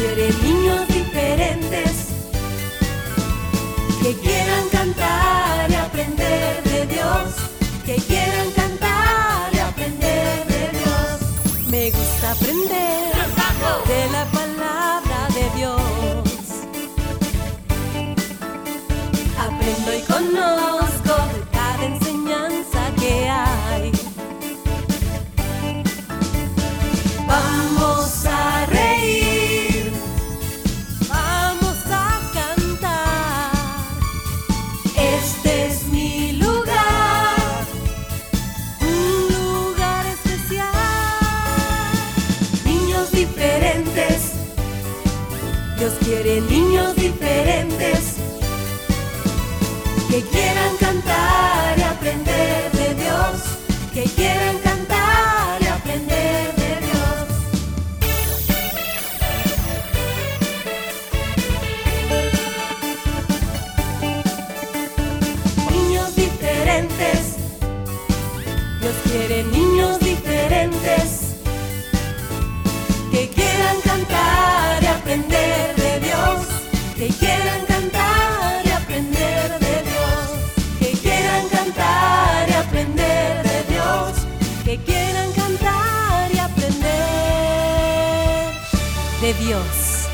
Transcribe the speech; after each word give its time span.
quiere 0.00 0.32
niños 0.42 0.88
diferentes 0.88 1.99
Dios. 89.40 90.06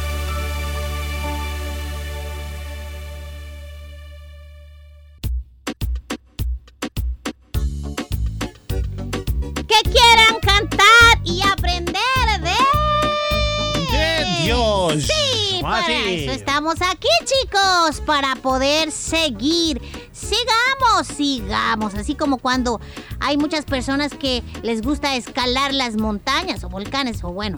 Que 9.66 9.90
quieran 9.90 10.40
cantar 10.40 10.78
y 11.24 11.42
aprender 11.42 11.92
de... 12.40 12.54
¡De 13.90 14.42
Dios! 14.44 15.02
Sí, 15.02 15.58
para 15.60 15.88
eso 15.88 16.30
estamos 16.30 16.76
aquí, 16.82 17.08
chicos, 17.24 18.00
para 18.06 18.36
poder 18.36 18.92
seguir. 18.92 19.82
Sigamos, 20.12 21.08
sigamos. 21.16 21.94
Así 21.96 22.14
como 22.14 22.38
cuando 22.38 22.80
hay 23.18 23.36
muchas 23.36 23.64
personas 23.64 24.12
que 24.14 24.44
les 24.62 24.82
gusta 24.82 25.16
escalar 25.16 25.74
las 25.74 25.96
montañas 25.96 26.62
o 26.62 26.68
volcanes, 26.68 27.24
o 27.24 27.32
bueno, 27.32 27.56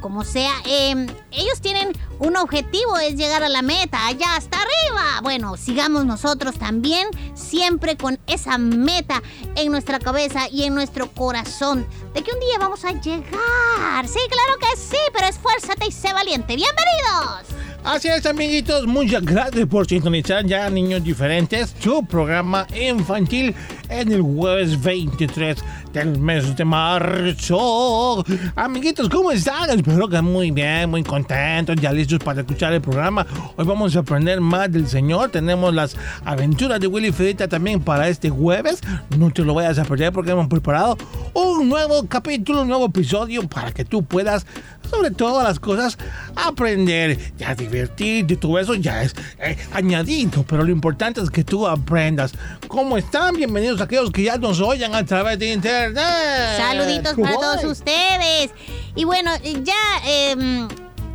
como 0.00 0.24
sea. 0.24 0.52
eh, 0.64 1.06
ellos 1.32 1.60
tienen 1.60 1.92
un 2.18 2.36
objetivo, 2.36 2.96
es 2.98 3.16
llegar 3.16 3.42
a 3.42 3.48
la 3.48 3.62
meta, 3.62 4.06
allá 4.06 4.36
hasta 4.36 4.58
arriba. 4.58 5.20
Bueno, 5.22 5.56
sigamos 5.56 6.04
nosotros 6.04 6.58
también, 6.58 7.08
siempre 7.34 7.96
con 7.96 8.18
esa 8.26 8.58
meta 8.58 9.22
en 9.56 9.70
nuestra 9.70 9.98
cabeza 9.98 10.48
y 10.50 10.64
en 10.64 10.74
nuestro 10.74 11.10
corazón, 11.12 11.86
de 12.14 12.22
que 12.22 12.32
un 12.32 12.40
día 12.40 12.58
vamos 12.58 12.84
a 12.84 12.92
llegar. 12.92 14.06
Sí, 14.06 14.18
claro 14.28 14.58
que 14.60 14.76
sí, 14.76 14.98
pero 15.12 15.26
esfuérzate 15.26 15.86
y 15.86 15.92
sé 15.92 16.12
valiente. 16.12 16.56
¡Bienvenidos! 16.56 17.58
Así 17.84 18.08
es, 18.08 18.26
amiguitos, 18.26 18.86
muchas 18.86 19.22
gracias 19.24 19.66
por 19.66 19.86
sintonizar 19.86 20.44
ya 20.44 20.68
Niños 20.68 21.02
Diferentes, 21.04 21.74
su 21.80 22.04
programa 22.04 22.66
infantil 22.74 23.54
en 23.88 24.12
el 24.12 24.20
jueves 24.20 24.82
23 24.82 25.56
del 25.98 26.18
mes 26.20 26.54
de 26.56 26.64
marzo. 26.64 28.24
Amiguitos, 28.54 29.08
¿cómo 29.08 29.32
están? 29.32 29.70
Espero 29.70 30.08
que 30.08 30.22
muy 30.22 30.52
bien, 30.52 30.88
muy 30.90 31.02
contentos, 31.02 31.74
ya 31.76 31.92
listos 31.92 32.20
para 32.20 32.42
escuchar 32.42 32.72
el 32.72 32.80
programa. 32.80 33.26
Hoy 33.56 33.64
vamos 33.64 33.96
a 33.96 34.00
aprender 34.00 34.40
más 34.40 34.70
del 34.70 34.86
Señor. 34.86 35.30
Tenemos 35.30 35.74
las 35.74 35.96
aventuras 36.24 36.78
de 36.78 36.86
Willy 36.86 37.10
Fedita 37.10 37.48
también 37.48 37.80
para 37.80 38.08
este 38.08 38.30
jueves. 38.30 38.80
No 39.18 39.30
te 39.30 39.42
lo 39.42 39.54
vayas 39.54 39.78
a 39.80 39.84
perder 39.84 40.12
porque 40.12 40.30
hemos 40.30 40.46
preparado 40.46 40.96
un 41.34 41.68
nuevo 41.68 42.06
capítulo, 42.06 42.62
un 42.62 42.68
nuevo 42.68 42.86
episodio 42.86 43.48
para 43.48 43.72
que 43.72 43.84
tú 43.84 44.04
puedas, 44.04 44.46
sobre 44.88 45.10
todas 45.10 45.46
las 45.46 45.58
cosas, 45.58 45.98
aprender, 46.36 47.18
ya 47.36 47.56
divertirte, 47.56 48.36
todo 48.36 48.58
eso 48.58 48.74
ya 48.74 49.02
es 49.02 49.14
eh, 49.40 49.56
añadido, 49.72 50.44
pero 50.44 50.64
lo 50.64 50.70
importante 50.70 51.20
es 51.20 51.30
que 51.30 51.42
tú 51.42 51.66
aprendas. 51.66 52.34
¿Cómo 52.68 52.96
están? 52.96 53.36
Bienvenidos 53.36 53.80
a 53.80 53.84
aquellos 53.84 54.10
que 54.12 54.22
ya 54.22 54.36
nos 54.38 54.60
oyen 54.60 54.94
a 54.94 55.04
través 55.04 55.38
de 55.38 55.52
internet. 55.52 55.87
Saluditos 55.94 57.14
para 57.14 57.36
Uy. 57.36 57.40
todos 57.40 57.64
ustedes. 57.64 58.50
Y 58.94 59.04
bueno, 59.04 59.30
ya, 59.62 59.74
em, 60.04 60.68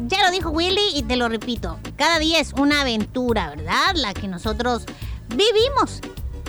ya 0.07 0.23
lo 0.23 0.31
dijo 0.31 0.49
Willy 0.49 0.95
y 0.95 1.03
te 1.03 1.15
lo 1.15 1.29
repito. 1.29 1.79
Cada 1.97 2.19
día 2.19 2.39
es 2.39 2.53
una 2.53 2.81
aventura, 2.81 3.49
¿verdad? 3.49 3.95
La 3.95 4.13
que 4.13 4.27
nosotros 4.27 4.83
vivimos. 5.29 6.01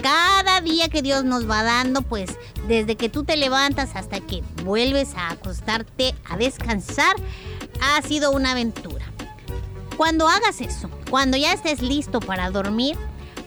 Cada 0.02 0.60
día 0.60 0.88
que 0.88 1.00
Dios 1.00 1.24
nos 1.24 1.48
va 1.48 1.62
dando, 1.62 2.02
pues 2.02 2.36
desde 2.68 2.96
que 2.96 3.08
tú 3.08 3.24
te 3.24 3.36
levantas 3.36 3.96
hasta 3.96 4.20
que 4.20 4.42
vuelves 4.62 5.14
a 5.16 5.30
acostarte 5.30 6.14
a 6.28 6.36
descansar, 6.36 7.16
ha 7.80 8.02
sido 8.02 8.30
una 8.30 8.52
aventura. 8.52 9.06
Cuando 9.96 10.28
hagas 10.28 10.60
eso, 10.60 10.90
cuando 11.08 11.36
ya 11.36 11.52
estés 11.52 11.80
listo 11.80 12.20
para 12.20 12.50
dormir, 12.50 12.96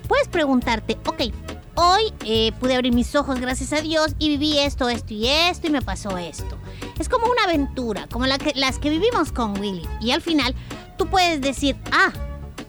puedes 0.08 0.28
preguntarte, 0.30 0.98
ok, 1.06 1.32
hoy 1.78 2.12
eh, 2.26 2.52
pude 2.60 2.76
abrir 2.76 2.92
mis 2.94 3.16
ojos 3.16 3.40
gracias 3.40 3.72
a 3.72 3.82
Dios 3.82 4.14
y 4.20 4.30
viví 4.30 4.58
esto, 4.58 4.90
esto 4.90 5.14
y 5.14 5.28
esto 5.28 5.68
y 5.68 5.70
me 5.70 5.82
pasó 5.82 6.18
esto. 6.18 6.58
Es 7.00 7.08
como 7.08 7.28
una 7.28 7.44
aventura, 7.44 8.08
como 8.12 8.26
la 8.26 8.38
que- 8.38 8.54
las 8.56 8.80
que 8.80 8.90
vivimos 8.90 9.32
con 9.32 9.60
Willy. 9.60 9.88
Y 10.02 10.12
al 10.12 10.22
final 10.22 10.56
tú 10.98 11.08
puedes 11.08 11.40
decir, 11.40 11.76
ah, 11.92 12.12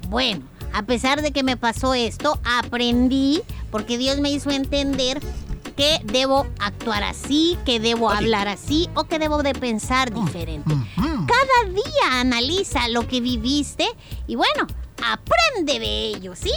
bueno, 0.08 0.42
a 0.74 0.82
pesar 0.82 1.22
de 1.22 1.32
que 1.32 1.42
me 1.42 1.56
pasó 1.56 1.94
esto, 1.94 2.38
aprendí 2.44 3.40
porque 3.70 3.96
Dios 3.98 4.18
me 4.18 4.30
hizo 4.30 4.50
entender 4.50 5.20
que 5.76 6.00
debo 6.04 6.46
actuar 6.58 7.04
así, 7.04 7.56
que 7.64 7.78
debo 7.80 8.10
hablar 8.10 8.48
así 8.48 8.90
o 8.94 9.04
que 9.04 9.18
debo 9.18 9.42
de 9.42 9.54
pensar 9.54 10.12
diferente. 10.12 10.74
Cada 10.96 11.72
día 11.72 12.20
analiza 12.20 12.88
lo 12.88 13.06
que 13.06 13.20
viviste 13.20 13.86
y 14.26 14.34
bueno, 14.34 14.66
aprende 15.04 15.78
de 15.78 16.06
ello, 16.08 16.34
¿sí? 16.34 16.50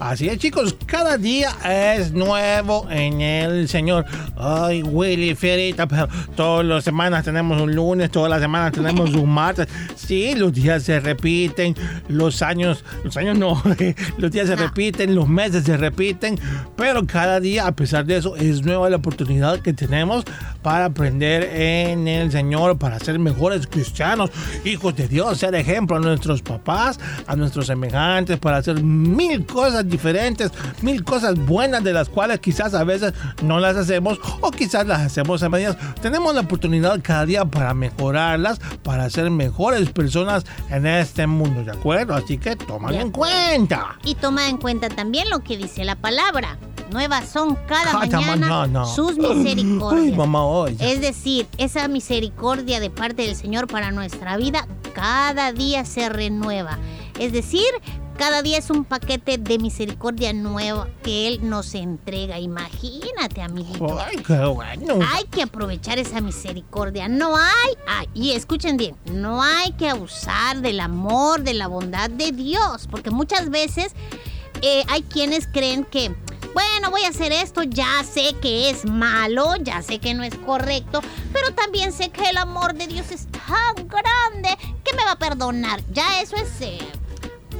Así 0.00 0.28
es, 0.28 0.38
chicos, 0.38 0.74
cada 0.86 1.16
día 1.16 1.50
es 1.64 2.12
nuevo 2.12 2.88
en 2.90 3.20
el 3.20 3.68
Señor. 3.68 4.04
Ay, 4.36 4.82
Willy, 4.82 5.36
Fierita, 5.36 5.86
pero 5.86 6.08
todas 6.34 6.66
las 6.66 6.82
semanas 6.82 7.24
tenemos 7.24 7.60
un 7.62 7.72
lunes, 7.74 8.10
todas 8.10 8.28
las 8.28 8.40
semanas 8.40 8.72
tenemos 8.72 9.14
un 9.14 9.30
martes. 9.32 9.68
Sí, 9.94 10.34
los 10.34 10.52
días 10.52 10.82
se 10.82 10.98
repiten, 10.98 11.76
los 12.08 12.42
años, 12.42 12.84
los 13.04 13.16
años 13.16 13.38
no, 13.38 13.62
los 14.18 14.30
días 14.32 14.48
se 14.48 14.56
No. 14.56 14.62
repiten, 14.62 15.14
los 15.14 15.28
meses 15.28 15.64
se 15.64 15.76
repiten, 15.76 16.38
pero 16.76 17.06
cada 17.06 17.38
día, 17.38 17.66
a 17.68 17.72
pesar 17.72 18.04
de 18.04 18.16
eso, 18.16 18.34
es 18.36 18.62
nueva 18.62 18.90
la 18.90 18.96
oportunidad 18.96 19.60
que 19.60 19.72
tenemos 19.72 20.24
para 20.62 20.86
aprender 20.86 21.44
en 21.54 22.08
el 22.08 22.32
Señor, 22.32 22.78
para 22.78 22.98
ser 22.98 23.18
mejores 23.20 23.68
cristianos, 23.68 24.30
hijos 24.64 24.96
de 24.96 25.06
Dios, 25.06 25.38
ser 25.38 25.54
ejemplo 25.54 25.96
a 25.96 26.00
nuestros 26.00 26.42
papás, 26.42 26.98
a 27.28 27.36
nuestros 27.36 27.53
semejantes, 27.62 28.38
para 28.38 28.58
hacer 28.58 28.82
mil 28.82 29.44
cosas 29.46 29.88
diferentes, 29.88 30.50
mil 30.82 31.04
cosas 31.04 31.34
buenas 31.38 31.82
de 31.84 31.92
las 31.92 32.08
cuales 32.08 32.40
quizás 32.40 32.74
a 32.74 32.84
veces 32.84 33.12
no 33.42 33.60
las 33.60 33.76
hacemos 33.76 34.18
o 34.40 34.50
quizás 34.50 34.86
las 34.86 35.00
hacemos 35.00 35.42
a 35.42 35.48
medias. 35.48 35.76
Tenemos 36.00 36.34
la 36.34 36.42
oportunidad 36.42 37.00
cada 37.02 37.26
día 37.26 37.44
para 37.44 37.74
mejorarlas, 37.74 38.60
para 38.82 39.08
ser 39.10 39.30
mejores 39.30 39.90
personas 39.90 40.44
en 40.70 40.86
este 40.86 41.26
mundo, 41.26 41.64
¿de 41.64 41.72
acuerdo? 41.72 42.14
Así 42.14 42.38
que 42.38 42.56
tómalo 42.56 42.98
en 42.98 43.10
cuenta. 43.10 43.96
Y 44.04 44.14
toma 44.14 44.48
en 44.48 44.56
cuenta 44.58 44.88
también 44.88 45.30
lo 45.30 45.40
que 45.40 45.56
dice 45.56 45.84
la 45.84 45.96
palabra. 45.96 46.58
Nuevas 46.90 47.28
son 47.28 47.56
cada, 47.66 47.92
Cada 47.92 48.06
mañana, 48.20 48.46
mañana. 48.46 48.84
sus 48.84 49.12
Ay, 49.18 49.34
misericordias. 49.36 50.16
mamá, 50.16 50.44
hoy. 50.44 50.76
Es 50.80 51.00
decir, 51.00 51.46
esa 51.56 51.88
misericordia 51.88 52.78
de 52.78 52.90
parte 52.90 53.22
del 53.22 53.34
Señor 53.34 53.66
para 53.66 53.90
nuestra 53.90 54.36
vida 54.36 54.68
cada 54.92 55.52
día 55.52 55.84
se 55.84 56.08
renueva. 56.08 56.78
Es 57.18 57.32
decir, 57.32 57.64
Cada 58.16 58.42
día 58.42 58.58
es 58.58 58.70
un 58.70 58.84
paquete 58.84 59.38
de 59.38 59.58
misericordia 59.58 60.32
nueva 60.32 60.88
que 61.02 61.26
Él 61.26 61.40
nos 61.42 61.74
entrega. 61.74 62.38
Imagínate, 62.38 63.42
amiguito. 63.42 63.98
Ay, 63.98 64.18
qué 64.24 64.38
bueno. 64.46 65.04
Hay 65.12 65.24
que 65.24 65.42
aprovechar 65.42 65.98
esa 65.98 66.20
misericordia. 66.20 67.08
No 67.08 67.36
hay, 67.36 67.74
ay, 67.88 68.08
y 68.14 68.32
escuchen 68.32 68.76
bien, 68.76 68.96
no 69.12 69.42
hay 69.42 69.72
que 69.72 69.88
abusar 69.88 70.60
del 70.60 70.78
amor, 70.78 71.42
de 71.42 71.54
la 71.54 71.66
bondad 71.66 72.08
de 72.08 72.30
Dios, 72.30 72.86
porque 72.88 73.10
muchas 73.10 73.50
veces 73.50 73.94
eh, 74.62 74.84
hay 74.88 75.02
quienes 75.02 75.48
creen 75.48 75.84
que, 75.84 76.14
bueno, 76.54 76.92
voy 76.92 77.02
a 77.02 77.08
hacer 77.08 77.32
esto, 77.32 77.64
ya 77.64 78.04
sé 78.04 78.36
que 78.40 78.70
es 78.70 78.84
malo, 78.84 79.56
ya 79.56 79.82
sé 79.82 79.98
que 79.98 80.14
no 80.14 80.22
es 80.22 80.36
correcto, 80.36 81.00
pero 81.32 81.52
también 81.52 81.92
sé 81.92 82.10
que 82.10 82.30
el 82.30 82.36
amor 82.36 82.74
de 82.74 82.86
Dios 82.86 83.10
es 83.10 83.26
tan 83.26 83.88
grande 83.88 84.56
que 84.84 84.94
me 84.94 85.04
va 85.04 85.12
a 85.12 85.18
perdonar. 85.18 85.82
Ya 85.90 86.20
eso 86.20 86.36
es... 86.36 86.60
eh, 86.60 86.78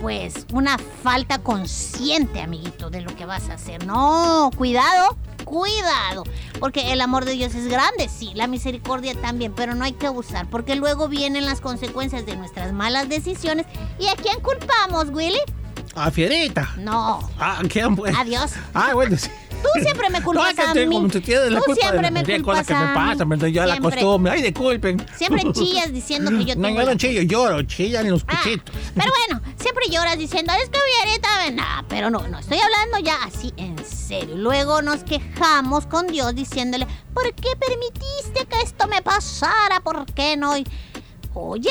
pues 0.05 0.45
una 0.53 0.77
falta 1.03 1.39
consciente, 1.39 2.43
amiguito, 2.43 2.91
de 2.91 3.01
lo 3.01 3.17
que 3.17 3.25
vas 3.25 3.49
a 3.49 3.55
hacer. 3.55 3.87
No, 3.87 4.51
cuidado, 4.55 5.17
cuidado, 5.47 6.25
porque 6.61 6.93
el 6.93 7.01
amor 7.01 7.25
de 7.25 7.33
Dios 7.33 7.55
es 7.55 7.69
grande, 7.69 8.11
sí, 8.11 8.31
la 8.35 8.47
misericordia 8.47 9.15
también, 9.15 9.55
pero 9.55 9.75
no 9.75 9.83
hay 9.83 9.93
que 9.93 10.07
abusar, 10.07 10.47
porque 10.51 10.77
luego 10.77 11.09
vienen 11.09 11.47
las 11.47 11.63
consecuencias 11.63 12.27
de 12.27 12.37
nuestras 12.37 12.75
malas 12.75 13.09
decisiones. 13.09 13.65
¿Y 13.99 14.09
a 14.09 14.15
quién 14.17 14.41
culpamos, 14.41 15.09
Willy? 15.09 15.41
A 15.95 16.11
Fierita. 16.11 16.75
No, 16.77 17.27
Ah, 17.39 17.63
¿qué 17.71 17.81
a 17.81 18.25
Dios. 18.25 18.53
Ah, 18.75 18.91
bueno, 18.93 19.17
sí. 19.17 19.31
Tú 19.73 19.81
siempre 19.83 20.11
me 20.11 20.23
culpas 20.23 20.55
No, 20.57 20.63
a 20.71 20.73
te- 20.73 20.87
mí. 20.87 21.09
te 21.11 21.21
Tú 21.21 21.63
culpa 21.65 21.75
siempre 21.81 22.11
me 22.11 22.23
culpas 22.25 22.71
a 22.71 22.81
me 22.81 22.87
mí. 22.87 22.95
pasan, 22.95 23.29
¿verdad? 23.29 23.49
Ya 23.49 23.67
la 23.67 23.73
Siempre. 23.75 24.01
costumbre. 24.01 24.33
Ay, 24.33 24.43
disculpen. 24.43 25.07
Siempre 25.17 25.43
chillas 25.53 25.93
diciendo 25.93 26.31
que 26.31 26.45
yo 26.45 26.55
No, 26.57 26.63
tengo 26.69 26.81
yo 26.81 26.87
la 26.87 26.93
no 26.93 26.99
chillo, 26.99 27.23
lloro, 27.23 27.63
chillan 27.63 28.11
los 28.11 28.25
Ah, 28.29 28.37
cuchitos. 28.43 28.75
pero 28.95 29.11
bueno, 29.29 29.43
siempre 29.59 29.85
lloras 29.91 30.19
diciendo, 30.19 30.53
es 30.63 30.69
que 30.69 30.79
Villarita, 31.03 31.51
nah, 31.53 31.83
pero 31.89 32.11
no, 32.11 32.27
no, 32.29 32.39
estoy 32.39 32.59
hablando 32.59 32.99
ya 32.99 33.17
así 33.25 33.53
en 33.57 33.77
serio. 33.85 34.37
Luego 34.37 34.83
nos 34.83 35.03
quejamos 35.05 35.87
con 35.87 36.07
Dios 36.09 36.35
diciéndole, 36.35 36.87
¿por 37.15 37.25
qué 37.35 37.49
permitiste 37.59 38.47
que 38.47 38.61
esto 38.63 38.87
me 38.87 39.01
pasara? 39.03 39.81
¿Por 39.83 40.05
qué 40.13 40.37
no? 40.37 40.55
Oye, 41.35 41.71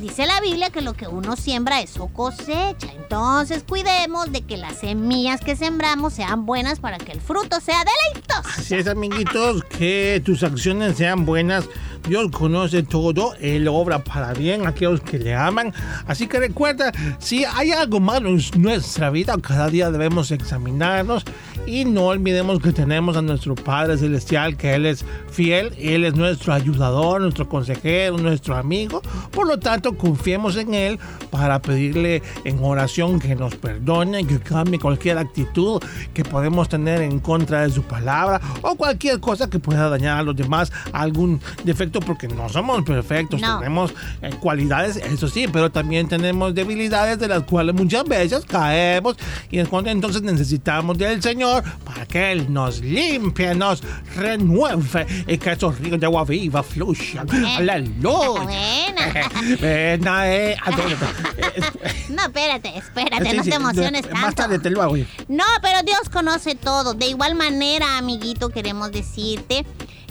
dice 0.00 0.26
la 0.26 0.40
Biblia 0.40 0.70
que 0.70 0.80
lo 0.80 0.94
que 0.94 1.06
uno 1.06 1.36
siembra 1.36 1.80
eso 1.80 2.08
cosecha. 2.08 2.92
Entonces 2.94 3.64
cuidemos 3.66 4.30
de 4.32 4.42
que 4.42 4.56
las 4.56 4.78
semillas 4.78 5.40
que 5.40 5.56
sembramos 5.56 6.14
sean 6.14 6.46
buenas 6.46 6.80
para 6.80 6.98
que 6.98 7.12
el 7.12 7.20
fruto 7.20 7.60
sea 7.60 7.82
deleitoso. 7.84 8.48
Así 8.56 8.74
es, 8.74 8.86
amiguitos, 8.86 9.64
que 9.64 10.22
tus 10.24 10.42
acciones 10.42 10.96
sean 10.96 11.24
buenas. 11.26 11.64
Dios 12.08 12.30
conoce 12.30 12.82
todo, 12.82 13.34
Él 13.40 13.68
obra 13.68 14.02
para 14.02 14.32
bien 14.32 14.66
a 14.66 14.70
aquellos 14.70 15.00
que 15.00 15.18
le 15.18 15.34
aman. 15.34 15.72
Así 16.06 16.26
que 16.26 16.38
recuerda, 16.38 16.92
si 17.18 17.44
hay 17.44 17.72
algo 17.72 18.00
malo 18.00 18.28
en 18.28 18.40
nuestra 18.56 19.10
vida, 19.10 19.36
cada 19.40 19.68
día 19.68 19.90
debemos 19.90 20.30
examinarnos 20.30 21.24
y 21.66 21.84
no 21.84 22.06
olvidemos 22.06 22.60
que 22.60 22.72
tenemos 22.72 23.16
a 23.16 23.22
nuestro 23.22 23.54
Padre 23.54 23.98
Celestial, 23.98 24.56
que 24.56 24.74
Él 24.74 24.86
es 24.86 25.04
fiel, 25.30 25.72
Él 25.78 26.04
es 26.04 26.14
nuestro 26.14 26.52
ayudador, 26.52 27.20
nuestro 27.20 27.48
consejero, 27.48 28.18
nuestro 28.18 28.56
amigo. 28.56 29.02
Por 29.30 29.46
lo 29.46 29.58
tanto, 29.58 29.96
confiemos 29.96 30.56
en 30.56 30.74
Él 30.74 30.98
para 31.30 31.60
pedirle 31.60 32.22
en 32.44 32.62
oración 32.62 33.18
que 33.20 33.34
nos 33.34 33.54
perdone, 33.56 34.26
que 34.26 34.38
cambie 34.40 34.78
cualquier 34.78 35.18
actitud 35.18 35.82
que 36.14 36.24
podemos 36.24 36.68
tener 36.68 37.02
en 37.02 37.18
contra 37.20 37.62
de 37.62 37.70
su 37.70 37.82
palabra 37.82 38.40
o 38.62 38.76
cualquier 38.76 39.20
cosa 39.20 39.50
que 39.50 39.58
pueda 39.58 39.88
dañar 39.88 40.18
a 40.18 40.22
los 40.22 40.36
demás, 40.36 40.72
algún 40.92 41.40
defecto, 41.64 41.89
porque 41.98 42.28
no 42.28 42.48
somos 42.48 42.82
perfectos, 42.84 43.40
No. 43.40 43.58
tenemos 43.58 43.92
eh, 44.22 44.30
cualidades, 44.38 44.96
eso 44.96 45.26
sí, 45.28 45.46
pero 45.52 45.70
también 45.72 46.06
tenemos 46.06 46.54
debilidades 46.54 47.18
de 47.18 47.26
las 47.26 47.42
cuales 47.42 47.74
muchas 47.74 48.04
veces 48.04 48.44
caemos 48.44 49.16
y 49.50 49.58
entonces 49.58 50.22
necesitamos 50.22 50.96
del 50.98 51.22
Señor 51.22 51.64
para 51.84 52.06
que 52.06 52.30
Él 52.32 52.52
nos 52.52 52.80
limpie, 52.80 53.54
nos 53.54 53.82
renueve 54.14 55.06
y 55.26 55.38
que 55.38 55.52
esos 55.52 55.78
ríos 55.78 55.98
de 55.98 56.06
agua 56.06 56.24
viva 56.24 56.62
fluyan. 56.62 57.26
Aleluya. 57.30 58.42
Buena. 58.42 59.30
Ven. 59.60 60.06
Ah, 60.08 60.70
no, 60.70 60.76
no, 60.76 62.16
No, 62.16 62.22
espérate, 62.24 62.76
espérate, 62.76 63.30
Sí, 63.30 63.36
no 63.36 63.44
sí, 63.44 63.50
te 63.50 63.56
emociones 63.56 64.02
de- 64.02 64.08
tanto. 64.08 64.20
Más 64.20 64.34
tarde 64.34 64.58
te 64.58 64.68
lo 64.70 64.82
hago. 64.82 64.96
No, 65.28 65.44
pero 65.62 65.82
Dios 65.82 66.08
conoce 66.12 66.54
todo. 66.54 66.94
De 66.94 67.06
igual 67.06 67.34
manera, 67.34 67.96
amiguito, 67.98 68.50
queremos 68.50 68.92
decirte 68.92 69.64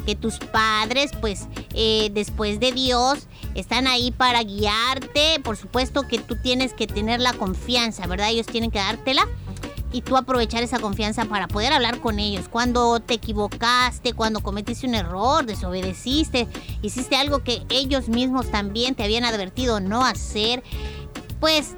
que 0.09 0.15
tus 0.15 0.39
padres, 0.39 1.11
pues, 1.21 1.47
eh, 1.75 2.09
después 2.11 2.59
de 2.59 2.71
Dios, 2.71 3.27
están 3.53 3.85
ahí 3.85 4.09
para 4.09 4.41
guiarte. 4.41 5.39
Por 5.43 5.55
supuesto 5.55 6.07
que 6.07 6.17
tú 6.17 6.35
tienes 6.35 6.73
que 6.73 6.87
tener 6.87 7.19
la 7.19 7.33
confianza, 7.33 8.07
¿verdad? 8.07 8.29
Ellos 8.29 8.47
tienen 8.47 8.71
que 8.71 8.79
dártela. 8.79 9.27
Y 9.91 10.01
tú 10.01 10.17
aprovechar 10.17 10.63
esa 10.63 10.79
confianza 10.79 11.25
para 11.25 11.47
poder 11.47 11.73
hablar 11.73 11.99
con 11.99 12.17
ellos. 12.17 12.49
Cuando 12.49 12.99
te 12.99 13.13
equivocaste, 13.13 14.13
cuando 14.13 14.41
cometiste 14.41 14.87
un 14.87 14.95
error, 14.95 15.45
desobedeciste, 15.45 16.47
hiciste 16.81 17.15
algo 17.15 17.43
que 17.43 17.61
ellos 17.69 18.09
mismos 18.09 18.49
también 18.49 18.95
te 18.95 19.03
habían 19.03 19.25
advertido 19.25 19.79
no 19.79 20.03
hacer, 20.03 20.63
pues 21.39 21.75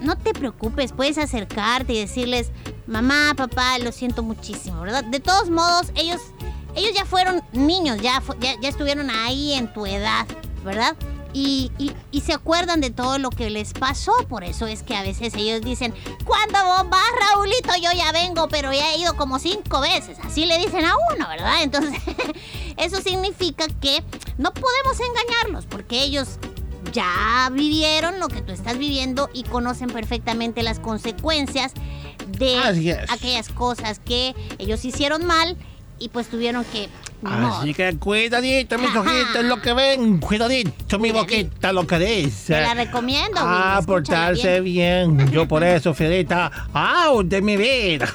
no 0.00 0.16
te 0.18 0.32
preocupes, 0.32 0.92
puedes 0.92 1.18
acercarte 1.18 1.92
y 1.92 2.00
decirles, 2.00 2.50
mamá, 2.88 3.34
papá, 3.36 3.78
lo 3.78 3.92
siento 3.92 4.24
muchísimo, 4.24 4.80
¿verdad? 4.80 5.04
De 5.04 5.20
todos 5.20 5.50
modos, 5.50 5.92
ellos, 5.94 6.20
ellos 6.74 6.92
ya 6.94 7.04
fueron 7.04 7.42
niños, 7.52 7.98
ya, 8.00 8.22
ya, 8.40 8.54
ya 8.60 8.68
estuvieron 8.68 9.10
ahí 9.10 9.52
en 9.54 9.72
tu 9.72 9.86
edad, 9.86 10.26
¿verdad? 10.64 10.96
Y, 11.32 11.70
y- 11.78 11.92
y 12.10 12.22
se 12.22 12.32
acuerdan 12.32 12.80
de 12.80 12.90
todo 12.90 13.18
lo 13.18 13.30
que 13.30 13.50
les 13.50 13.72
pasó, 13.72 14.12
por 14.28 14.42
eso 14.42 14.66
es 14.66 14.82
que 14.82 14.96
a 14.96 15.02
veces 15.02 15.32
ellos 15.34 15.60
dicen, 15.60 15.94
cuando 16.24 16.58
vos 16.64 16.90
vas, 16.90 17.04
Raulito, 17.32 17.70
yo 17.80 17.90
ya 17.96 18.10
vengo, 18.10 18.48
pero 18.48 18.72
ya 18.72 18.92
he 18.92 18.98
ido 18.98 19.16
como 19.16 19.38
cinco 19.38 19.80
veces, 19.80 20.18
así 20.24 20.44
le 20.46 20.58
dicen 20.58 20.84
a 20.84 20.94
uno, 21.14 21.28
¿verdad? 21.28 21.62
Entonces, 21.62 22.02
eso 22.76 23.00
significa 23.00 23.66
que 23.80 24.02
no 24.38 24.52
podemos 24.52 24.98
engañarlos, 24.98 25.66
porque 25.66 26.02
ellos 26.02 26.38
ya 26.92 27.48
vivieron 27.52 28.18
lo 28.18 28.26
que 28.26 28.42
tú 28.42 28.50
estás 28.52 28.76
viviendo 28.76 29.30
y 29.32 29.44
conocen 29.44 29.90
perfectamente 29.90 30.64
las 30.64 30.80
consecuencias 30.80 31.72
de 32.26 32.58
aquellas 33.10 33.48
cosas 33.50 34.00
que 34.00 34.34
ellos 34.58 34.84
hicieron 34.84 35.24
mal 35.24 35.56
y 36.00 36.08
pues 36.08 36.26
tuvieron 36.28 36.64
que... 36.64 36.88
Así 37.22 37.74
que 37.74 37.98
cuidadito, 37.98 38.78
mis 38.78 38.88
Ajá. 38.88 39.00
ojitos, 39.00 39.44
lo 39.44 39.60
que 39.60 39.74
ven. 39.74 40.20
Cuidadito, 40.20 40.98
mi 40.98 41.12
boquita, 41.12 41.70
lo 41.70 41.86
que 41.86 41.98
dice. 41.98 42.54
Te 42.54 42.60
la 42.62 42.72
recomiendo, 42.72 43.38
Ah, 43.42 43.82
portarse 43.86 44.62
bien. 44.62 45.30
Yo 45.30 45.46
por 45.46 45.62
eso, 45.62 45.92
Fierita, 45.92 46.50
¡au! 46.72 47.22
de 47.22 47.42
mi 47.42 47.58
vida. 47.58 48.08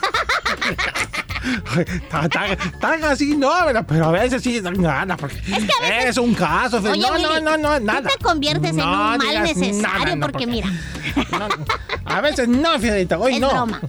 tan, 2.10 2.30
tan- 2.30 2.58
tan 2.80 3.04
así 3.04 3.36
no, 3.36 3.52
pero 3.88 4.06
a 4.06 4.12
veces 4.12 4.42
sí 4.42 4.60
dan 4.62 4.82
ganas 4.82 5.18
porque 5.20 5.40
que 5.42 5.54
a 5.54 5.60
veces- 5.60 6.10
es 6.10 6.18
un 6.18 6.34
caso. 6.34 6.78
Oye, 6.78 7.00
no, 7.00 7.18
no, 7.18 7.30
Willy, 7.30 7.42
no, 7.44 7.58
no, 7.58 7.78
tú 7.78 7.84
nada. 7.86 8.10
te 8.10 8.24
conviertes 8.24 8.72
en 8.72 8.78
No 8.78 8.86
un 8.92 9.18
mal 9.20 9.44
necesario 9.44 9.82
nada, 9.82 10.16
no, 10.16 10.26
porque, 10.26 10.48
mira, 10.48 10.68
no, 11.32 11.48
a 12.06 12.22
veces 12.22 12.48
no, 12.48 12.80
Fierita, 12.80 13.20
hoy 13.20 13.36
es 13.36 13.42
no. 13.42 13.50
broma. 13.50 13.82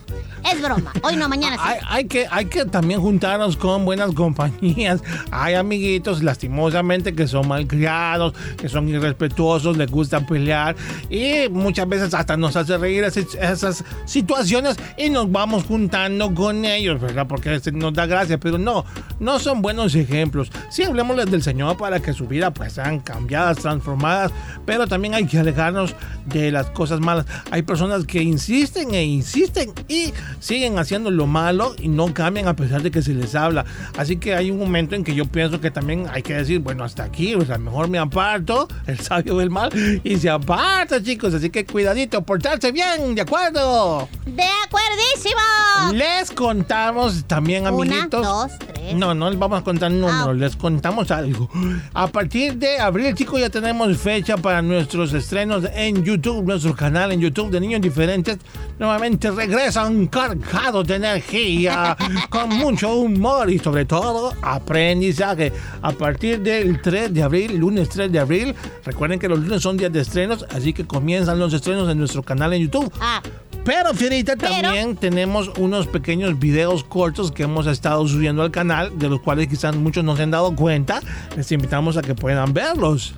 Es 0.53 0.63
broma. 0.63 0.93
Hoy 1.03 1.17
no, 1.17 1.29
mañana. 1.29 1.57
Hay, 1.89 2.05
que, 2.05 2.27
hay 2.31 2.45
que 2.45 2.65
también 2.67 3.01
juntarnos 3.01 3.57
con 3.57 3.85
buenas 3.85 4.13
compañías. 4.13 5.03
Hay 5.31 5.55
amiguitos, 5.55 6.23
lastimosamente, 6.23 7.15
que 7.15 7.27
son 7.27 7.49
malcriados, 7.49 8.35
que 8.57 8.69
son 8.69 8.89
irrespetuosos, 8.89 9.77
les 9.77 9.91
gusta 9.91 10.25
pelear 10.25 10.77
y 11.11 11.49
muchas 11.51 11.89
veces 11.89 12.15
hasta 12.15 12.37
nos 12.37 12.57
hace 12.57 12.79
reír 12.79 13.05
esas, 13.05 13.85
situaciones 14.05 14.77
y 14.97 15.11
nos 15.11 15.31
vamos 15.31 15.65
juntando 15.65 16.33
con 16.35 16.65
ellos, 16.65 17.01
¿verdad? 17.01 17.27
Porque 17.27 17.61
nos 17.73 17.93
da 17.93 18.07
gracia, 18.07 18.39
pero 18.39 18.59
no, 18.59 18.85
no 19.19 19.39
son 19.39 19.63
buenos 19.63 19.95
ejemplos. 19.95 20.51
Sí, 20.71 20.85
hablemosles 20.85 21.31
del 21.31 21.43
Señor 21.43 21.77
para 21.77 22.01
que 22.01 22.13
su 22.13 22.27
vida 22.27 22.53
pues 22.53 22.75
sean 22.75 23.01
cambiadas, 23.01 23.59
transformadas, 23.59 24.33
pero 24.65 24.87
también 24.87 25.15
hay 25.15 25.27
que 25.27 25.39
alejarnos 25.39 25.95
de 26.27 26.53
las 26.53 26.71
cosas 26.71 27.01
malas. 27.01 27.27
Hay 27.51 27.63
personas 27.63 28.05
que 28.05 28.23
insisten 28.23 28.95
e 28.95 29.05
insisten 29.05 29.73
y 29.89 30.13
siguen 30.41 30.79
haciendo 30.79 31.11
lo 31.11 31.27
malo 31.27 31.75
y 31.79 31.89
no 31.89 32.13
cambian 32.15 32.49
a 32.49 32.55
pesar 32.57 32.83
de 32.83 32.91
que 32.91 33.03
se 33.03 33.15
les 33.15 33.35
habla. 33.35 33.65
Así 33.97 34.17
que 34.17 34.35
hay 34.35 34.51
un 34.51 34.59
momento 34.59 34.95
en 34.95 35.05
que 35.05 35.15
yo 35.15 35.25
pienso 35.27 35.61
que 35.61 35.71
también 35.71 36.07
hay 36.13 36.23
que 36.23 36.35
decir, 36.35 36.61
bueno, 36.61 36.85
hasta 36.85 37.05
aquí, 37.05 37.35
o 37.35 37.45
sea, 37.45 37.59
mejor 37.59 37.89
me 37.89 37.99
aparto, 37.99 38.69
el 38.87 38.99
sabio 39.01 39.37
del 39.39 39.51
mal, 39.51 39.71
y 40.05 40.17
se 40.17 40.31
aparta, 40.31 41.03
chicos. 41.03 41.35
Así 41.35 41.51
que 41.51 41.65
cuidadito, 41.65 42.23
portarse 42.23 42.73
bien, 42.73 43.15
¿de 43.15 43.23
acuerdo? 43.23 44.09
¡De 44.27 44.45
acuerdísimo! 44.67 45.93
Les 45.95 46.31
contamos 46.31 47.25
también, 47.27 47.63
Una, 47.67 47.71
amiguitos. 47.71 48.23
dos, 48.27 48.53
tres. 48.59 48.95
No, 48.95 49.15
no 49.15 49.31
les 49.31 49.39
vamos 49.39 49.61
a 49.61 49.65
contar 49.65 49.91
números, 49.91 50.29
Ah. 50.29 50.33
les 50.33 50.57
contamos 50.57 51.11
algo. 51.11 51.49
A 51.95 52.07
partir 52.09 52.55
de 52.57 52.79
abril, 52.79 53.15
chicos, 53.15 53.41
ya 53.41 53.51
tenemos 53.51 53.97
fecha 53.99 54.37
para 54.37 54.63
nuestros 54.63 55.13
estrenos 55.13 55.65
en 55.75 56.03
YouTube, 56.05 56.45
nuestro 56.47 56.75
canal 56.75 57.13
en 57.13 57.21
YouTube 57.21 57.51
de 57.51 57.61
Niños 57.61 57.81
Diferentes. 57.81 58.39
Nuevamente 58.79 59.31
regresan 59.31 60.07
cargados 60.17 60.87
de 60.87 60.95
energía, 60.95 61.95
con 62.31 62.49
mucho 62.49 62.95
humor 62.95 63.51
y 63.51 63.59
sobre 63.59 63.85
todo 63.85 64.33
aprendizaje. 64.41 65.53
A 65.83 65.93
partir 65.93 66.41
del 66.41 66.81
3 66.81 67.13
de 67.13 67.23
abril, 67.23 67.57
lunes 67.59 67.91
3 67.91 68.11
de 68.11 68.19
abril, 68.19 68.55
recuerden 68.87 69.19
que 69.19 69.29
los 69.29 69.41
lunes 69.41 69.61
son 69.63 69.77
días 69.77 69.93
de 69.93 70.01
estrenos, 70.01 70.47
así 70.55 70.73
que 70.73 70.87
comienzan 70.87 71.39
los 71.39 71.53
estrenos 71.53 71.91
en 71.91 71.99
nuestro 71.99 72.23
canal 72.23 72.55
en 72.55 72.63
YouTube. 72.63 72.91
Ah, 72.99 73.21
Pero, 73.63 73.93
Fierita, 73.93 74.37
Pero- 74.37 74.63
también 74.63 74.97
tenemos 74.97 75.51
unos 75.59 75.87
pequeños 75.87 76.39
videos 76.39 76.83
cortos 76.85 77.31
que 77.31 77.43
hemos 77.43 77.67
estado 77.67 78.07
subiendo 78.09 78.43
al 78.43 78.51
canal, 78.53 78.99
de 78.99 79.09
los 79.11 79.21
cuales 79.21 79.49
quizás 79.49 79.77
muchos 79.77 80.03
no 80.03 80.17
se 80.17 80.23
han 80.23 80.31
dado 80.31 80.55
cuenta. 80.57 81.01
Les 81.37 81.51
invitamos 81.53 81.97
a 81.99 82.03
que 82.03 82.15
puedan 82.15 82.55
verlos. 82.55 83.13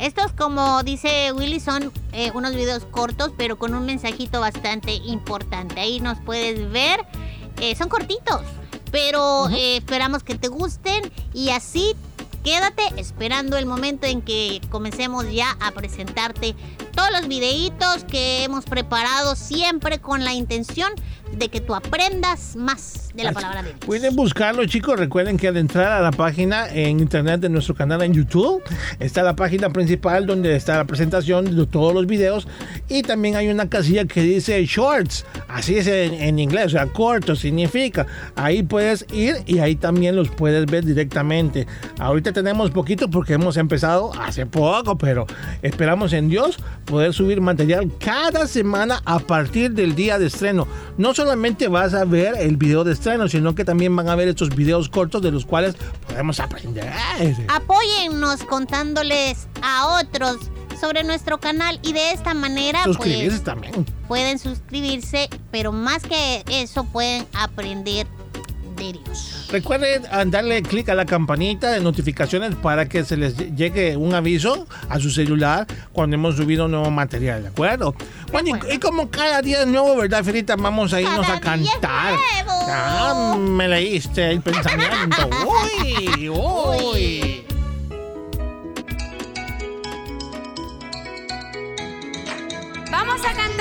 Estos, 0.00 0.32
como 0.32 0.82
dice 0.82 1.32
Willy, 1.32 1.60
son 1.60 1.92
eh, 2.12 2.30
unos 2.34 2.54
videos 2.54 2.84
cortos, 2.84 3.32
pero 3.36 3.58
con 3.58 3.74
un 3.74 3.86
mensajito 3.86 4.40
bastante 4.40 4.92
importante. 4.92 5.80
Ahí 5.80 6.00
nos 6.00 6.18
puedes 6.20 6.70
ver. 6.70 7.00
Eh, 7.60 7.74
son 7.74 7.88
cortitos, 7.88 8.42
pero 8.92 9.48
eh, 9.48 9.78
esperamos 9.78 10.22
que 10.22 10.36
te 10.36 10.46
gusten 10.48 11.10
y 11.34 11.50
así 11.50 11.96
quédate 12.44 12.82
esperando 12.96 13.56
el 13.56 13.66
momento 13.66 14.06
en 14.06 14.22
que 14.22 14.60
comencemos 14.70 15.30
ya 15.32 15.56
a 15.60 15.72
presentarte 15.72 16.54
todos 16.94 17.10
los 17.10 17.26
videitos 17.26 18.04
que 18.04 18.44
hemos 18.44 18.64
preparado 18.64 19.34
siempre 19.34 20.00
con 20.00 20.24
la 20.24 20.32
intención 20.32 20.92
de 21.38 21.48
que 21.48 21.60
tú 21.60 21.74
aprendas 21.74 22.56
más 22.56 23.10
de 23.14 23.24
la 23.24 23.32
palabra 23.32 23.62
de 23.62 23.70
Dios. 23.70 23.84
Pueden 23.84 24.14
buscarlo, 24.16 24.66
chicos. 24.66 24.98
Recuerden 24.98 25.36
que 25.36 25.48
al 25.48 25.56
entrar 25.56 25.92
a 25.92 26.00
la 26.00 26.10
página 26.10 26.68
en 26.68 27.00
internet 27.00 27.40
de 27.40 27.48
nuestro 27.48 27.74
canal 27.74 28.02
en 28.02 28.12
YouTube, 28.12 28.62
está 29.00 29.22
la 29.22 29.34
página 29.34 29.70
principal 29.70 30.26
donde 30.26 30.54
está 30.56 30.76
la 30.76 30.84
presentación 30.84 31.56
de 31.56 31.66
todos 31.66 31.94
los 31.94 32.06
videos. 32.06 32.46
Y 32.88 33.02
también 33.02 33.36
hay 33.36 33.48
una 33.48 33.68
casilla 33.68 34.04
que 34.04 34.22
dice 34.22 34.64
Shorts. 34.64 35.24
Así 35.48 35.76
es 35.76 35.86
en, 35.86 36.14
en 36.14 36.38
inglés, 36.38 36.66
o 36.66 36.70
sea, 36.70 36.86
corto 36.86 37.36
significa. 37.36 38.06
Ahí 38.36 38.62
puedes 38.62 39.06
ir 39.12 39.36
y 39.46 39.58
ahí 39.58 39.76
también 39.76 40.16
los 40.16 40.28
puedes 40.28 40.66
ver 40.66 40.84
directamente. 40.84 41.66
Ahorita 41.98 42.32
tenemos 42.32 42.70
poquito 42.70 43.08
porque 43.08 43.34
hemos 43.34 43.56
empezado 43.56 44.12
hace 44.20 44.46
poco, 44.46 44.98
pero 44.98 45.26
esperamos 45.62 46.12
en 46.12 46.28
Dios 46.28 46.58
poder 46.84 47.12
subir 47.12 47.40
material 47.40 47.90
cada 47.98 48.46
semana 48.46 49.02
a 49.04 49.18
partir 49.18 49.72
del 49.72 49.94
día 49.94 50.18
de 50.18 50.26
estreno. 50.26 50.66
No 50.96 51.14
solamente 51.28 51.68
vas 51.68 51.92
a 51.92 52.06
ver 52.06 52.36
el 52.38 52.56
video 52.56 52.84
de 52.84 52.94
estreno, 52.94 53.28
sino 53.28 53.54
que 53.54 53.62
también 53.62 53.94
van 53.94 54.08
a 54.08 54.14
ver 54.14 54.28
estos 54.28 54.48
videos 54.48 54.88
cortos 54.88 55.20
de 55.20 55.30
los 55.30 55.44
cuales 55.44 55.76
podemos 56.06 56.40
aprender. 56.40 56.90
Apóyennos 57.48 58.44
contándoles 58.44 59.46
a 59.60 60.00
otros 60.00 60.38
sobre 60.80 61.04
nuestro 61.04 61.38
canal 61.38 61.80
y 61.82 61.92
de 61.92 62.12
esta 62.12 62.32
manera 62.32 62.82
Suscribirse 62.84 63.28
pues, 63.28 63.42
también. 63.42 63.84
pueden 64.06 64.38
suscribirse, 64.38 65.28
pero 65.50 65.70
más 65.70 66.02
que 66.02 66.44
eso 66.50 66.84
pueden 66.84 67.26
aprender 67.34 68.06
Dios. 68.78 69.46
Recuerden 69.50 70.02
darle 70.30 70.62
clic 70.62 70.88
a 70.90 70.94
la 70.94 71.04
campanita 71.06 71.70
de 71.70 71.80
notificaciones 71.80 72.54
para 72.54 72.88
que 72.88 73.04
se 73.04 73.16
les 73.16 73.36
llegue 73.56 73.96
un 73.96 74.14
aviso 74.14 74.66
a 74.88 74.98
su 75.00 75.10
celular 75.10 75.66
cuando 75.92 76.14
hemos 76.16 76.36
subido 76.36 76.68
nuevo 76.68 76.90
material, 76.90 77.42
¿de 77.42 77.48
acuerdo? 77.48 77.94
Bueno, 78.30 78.48
y- 78.48 78.52
acuerdo. 78.52 78.74
y, 78.74 78.78
como 78.78 79.10
cada 79.10 79.40
día 79.42 79.60
es 79.62 79.66
nuevo, 79.66 79.96
¿verdad, 79.96 80.22
Ferita? 80.22 80.56
Vamos 80.56 80.92
a 80.92 81.00
irnos 81.00 81.28
a 81.28 81.40
Cada 81.40 81.56
día 81.56 81.66
es 81.66 81.72
cantar. 81.78 82.12
nuevo. 82.14 82.60
Ah, 82.70 83.36
me 83.38 83.68
leíste 83.68 84.30
el 84.30 84.40
pensamiento. 84.42 85.28
uy, 85.82 86.28
uy. 86.28 87.44
Vamos 92.90 93.20
a 93.24 93.32
cantar. 93.34 93.57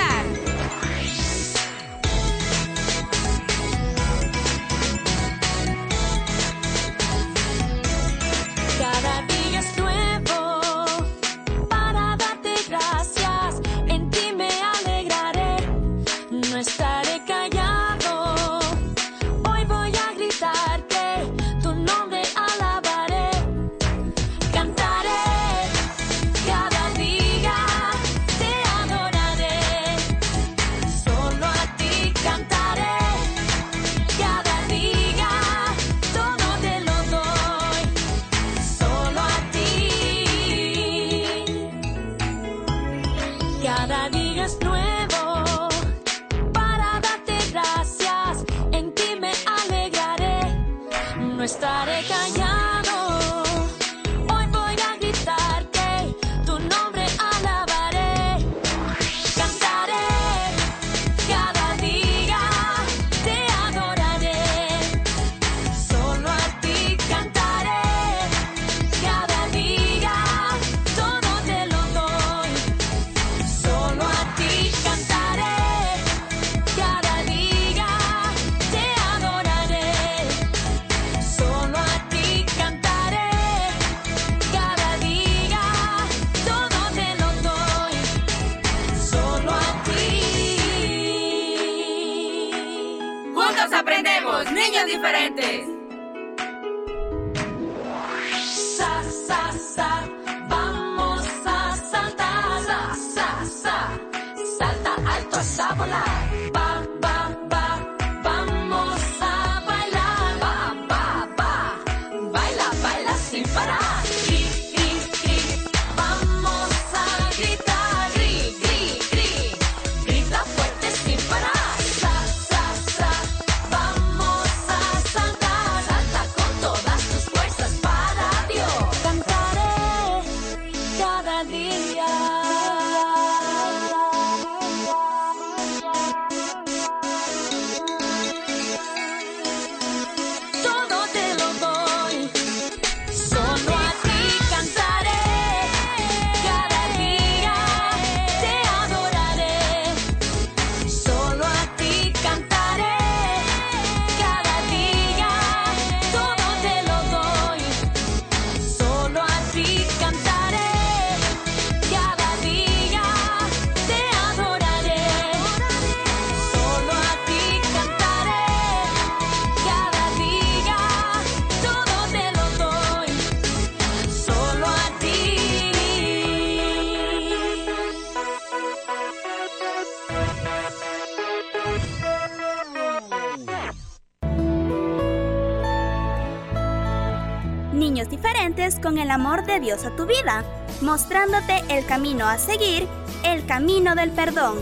A 189.74 189.94
tu 189.98 190.06
vida, 190.06 190.46
mostrándote 190.80 191.62
el 191.68 191.86
camino 191.86 192.26
a 192.26 192.38
seguir, 192.38 192.88
el 193.24 193.46
camino 193.46 193.96
del 193.96 194.12
perdón. 194.12 194.58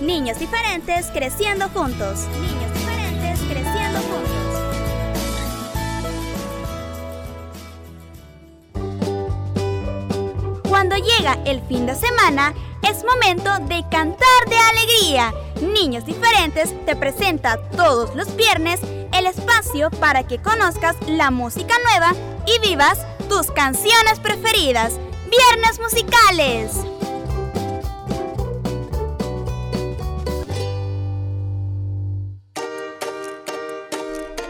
Niños 0.00 0.38
diferentes 0.38 1.08
creciendo 1.08 1.68
juntos. 1.68 2.20
Niños 2.40 2.72
diferentes 2.72 3.38
creciendo 3.40 3.98
juntos. 4.00 4.32
Cuando 10.66 10.96
llega 10.96 11.36
el 11.44 11.60
fin 11.68 11.84
de 11.84 11.94
semana, 11.94 12.54
es 12.82 13.04
momento 13.04 13.50
de 13.66 13.84
cantar 13.90 14.48
de 14.48 14.56
alegría. 14.56 15.34
Niños 15.60 16.06
Diferentes 16.06 16.74
te 16.86 16.96
presenta 16.96 17.58
todos 17.76 18.14
los 18.14 18.34
viernes 18.36 18.80
el 19.12 19.26
espacio 19.26 19.90
para 19.90 20.22
que 20.22 20.38
conozcas 20.38 20.96
la 21.06 21.30
música 21.30 21.74
nueva 21.90 22.14
y 22.46 22.58
vivas 22.66 22.98
tus 23.28 23.50
canciones 23.50 24.20
preferidas. 24.20 24.98
Viernes 25.30 25.80
musicales. 25.80 26.72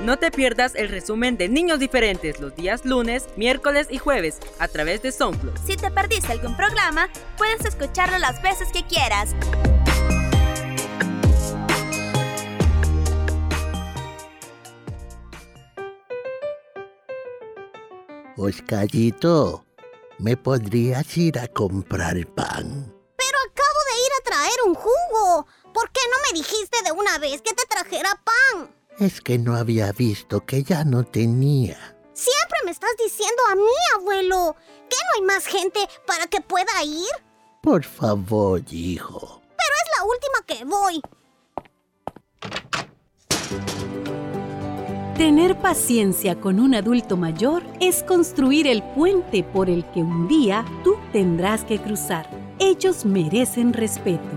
No 0.03 0.19
te 0.19 0.31
pierdas 0.31 0.77
el 0.77 0.89
resumen 0.89 1.37
de 1.37 1.49
Niños 1.49 1.81
Diferentes 1.81 2.39
los 2.39 2.55
días 2.55 2.85
lunes, 2.85 3.27
miércoles 3.35 3.89
y 3.91 3.99
jueves 3.99 4.39
a 4.61 4.69
través 4.69 5.03
de 5.03 5.11
SoundCloud. 5.11 5.59
Si 5.67 5.77
te 5.77 5.91
perdiste 5.91 6.31
algún 6.31 6.57
programa, 6.57 7.09
puedes 7.37 7.65
escucharlo 7.65 8.17
las 8.19 8.41
veces 8.41 8.69
que 8.73 8.85
quieras. 8.85 9.35
Oscarito, 18.39 19.65
¿me 20.19 20.37
podrías 20.37 21.17
ir 21.17 21.39
a 21.39 21.49
comprar 21.49 22.15
pan? 22.35 22.95
Pero 23.17 23.39
acabo 23.49 23.81
de 23.91 23.97
ir 24.05 24.13
a 24.13 24.25
traer 24.25 24.59
un 24.67 24.75
jugo. 24.75 25.47
¿Por 25.73 25.91
qué 25.91 26.01
no 26.11 26.17
me 26.27 26.39
dijiste 26.39 26.83
de 26.85 26.93
una 26.93 27.19
vez 27.19 27.41
que 27.41 27.55
te 27.55 27.65
trajera 27.67 28.23
pan? 28.25 28.75
Es 28.99 29.23
que 29.23 29.39
no 29.39 29.57
había 29.57 29.91
visto 29.93 30.45
que 30.45 30.63
ya 30.63 30.85
no 30.85 31.05
tenía. 31.05 31.97
Siempre 32.13 32.59
me 32.65 32.73
estás 32.73 32.95
diciendo 33.03 33.43
a 33.51 33.55
mí, 33.55 33.73
abuelo. 33.95 34.57
¿Que 34.91 34.97
no 34.97 35.11
hay 35.17 35.23
más 35.23 35.47
gente 35.47 35.81
para 36.07 36.27
que 36.27 36.43
pueda 36.43 36.85
ir? 36.85 37.09
Por 37.63 37.85
favor, 37.85 38.63
hijo. 38.71 39.41
Pero 39.57 39.75
es 39.83 39.89
la 39.99 40.05
última 40.05 40.43
que 40.47 40.65
voy. 40.65 41.03
Tener 45.19 45.57
paciencia 45.57 46.39
con 46.39 46.61
un 46.61 46.75
adulto 46.75 47.17
mayor 47.17 47.63
es 47.81 48.03
construir 48.03 48.67
el 48.67 48.83
puente 48.83 49.43
por 49.43 49.71
el 49.71 49.83
que 49.87 50.01
un 50.01 50.29
día 50.29 50.63
tú 50.85 50.97
tendrás 51.11 51.65
que 51.65 51.79
cruzar. 51.79 52.29
Ellos 52.59 53.07
merecen 53.07 53.73
respeto. 53.73 54.29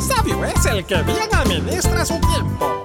Sabio 0.00 0.42
es 0.46 0.64
el 0.64 0.86
que 0.86 1.02
bien 1.02 1.28
administra 1.30 2.06
su 2.06 2.18
tiempo. 2.20 2.82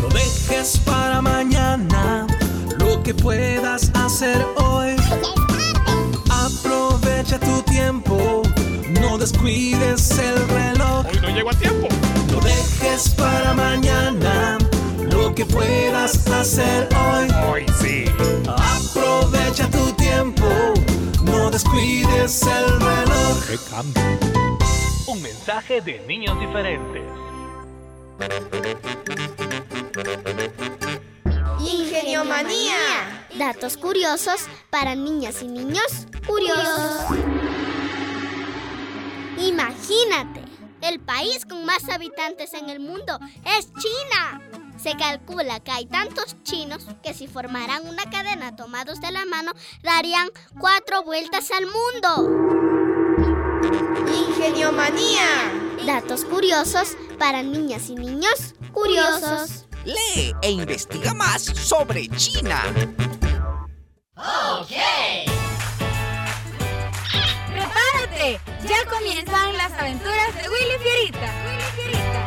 No 0.00 0.08
dejes 0.08 0.78
para 0.86 1.20
mañana 1.20 2.26
lo 2.78 3.02
que 3.02 3.12
puedas 3.12 3.90
hacer 3.92 4.42
hoy. 4.56 4.96
Aprovecha 6.30 7.38
tu 7.38 7.60
tiempo, 7.70 8.40
no 9.02 9.18
descuides 9.18 10.18
el 10.18 10.37
dejes 12.98 13.14
para 13.14 13.54
mañana 13.54 14.58
lo 15.12 15.34
que 15.34 15.44
puedas 15.46 16.26
hacer 16.28 16.88
hoy. 16.94 17.28
Hoy 17.48 17.66
sí. 17.80 18.04
Aprovecha 18.46 19.70
tu 19.70 19.92
tiempo, 19.92 20.46
no 21.24 21.50
descuides 21.50 22.42
el 22.42 22.80
reloj. 22.80 23.46
¡Qué 23.46 23.58
cambio! 23.70 24.02
Un 25.06 25.22
mensaje 25.22 25.80
de 25.80 26.00
niños 26.06 26.38
diferentes. 26.40 27.02
Ingeniomanía. 31.60 33.26
Datos 33.38 33.76
curiosos 33.76 34.46
para 34.70 34.94
niñas 34.96 35.42
y 35.42 35.48
niños 35.48 36.06
curiosos. 36.26 37.02
Imagínate, 39.38 40.37
el 40.82 41.00
país 41.00 41.44
con 41.44 41.64
más 41.64 41.88
habitantes 41.88 42.54
en 42.54 42.70
el 42.70 42.80
mundo 42.80 43.18
es 43.58 43.70
China. 43.74 44.40
Se 44.82 44.96
calcula 44.96 45.58
que 45.60 45.72
hay 45.72 45.86
tantos 45.86 46.36
chinos 46.44 46.86
que 47.02 47.12
si 47.12 47.26
formaran 47.26 47.86
una 47.88 48.08
cadena 48.10 48.54
tomados 48.54 49.00
de 49.00 49.10
la 49.10 49.24
mano 49.24 49.52
darían 49.82 50.28
cuatro 50.58 51.02
vueltas 51.02 51.50
al 51.50 51.66
mundo. 51.66 52.78
Ingeniomanía. 54.28 55.26
Datos 55.84 56.24
curiosos 56.24 56.96
para 57.18 57.42
niñas 57.42 57.88
y 57.88 57.94
niños 57.94 58.54
curiosos. 58.72 59.66
Lee 59.84 60.34
e 60.42 60.50
investiga 60.50 61.14
más 61.14 61.42
sobre 61.42 62.08
China. 62.08 62.62
¡Ok! 64.14 65.37
Ya 68.18 68.82
comienzan 68.90 69.56
las 69.56 69.72
aventuras 69.74 70.34
de 70.34 70.48
Willy 70.48 70.76
Fierita. 70.82 71.32
Willy 71.46 71.62
Fierita. 71.76 72.24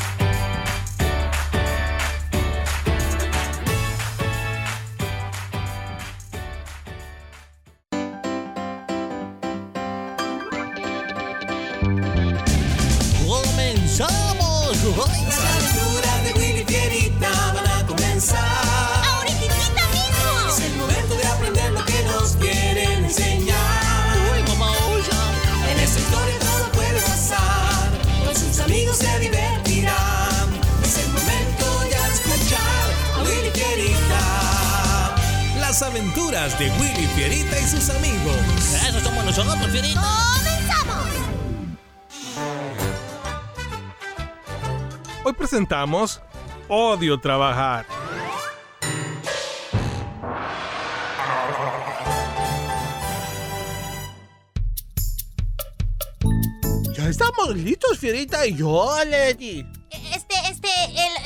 ¡Comenzamos! 13.27 15.30
Aventuras 35.91 36.57
de 36.57 36.69
Willy 36.71 37.05
Fierita 37.15 37.59
y 37.59 37.67
sus 37.67 37.89
amigos. 37.89 38.37
Eso 38.87 38.99
somos 39.01 39.25
nosotros, 39.25 39.67
Fierita. 39.71 40.01
¡Comenzamos! 40.01 41.09
Hoy 45.25 45.33
presentamos 45.33 46.21
Odio 46.69 47.19
trabajar. 47.19 47.85
Ya 56.95 57.09
estamos 57.09 57.55
listos, 57.55 57.97
Fierita 57.99 58.45
y 58.47 58.55
yo, 58.55 58.95
Leti. 59.05 59.65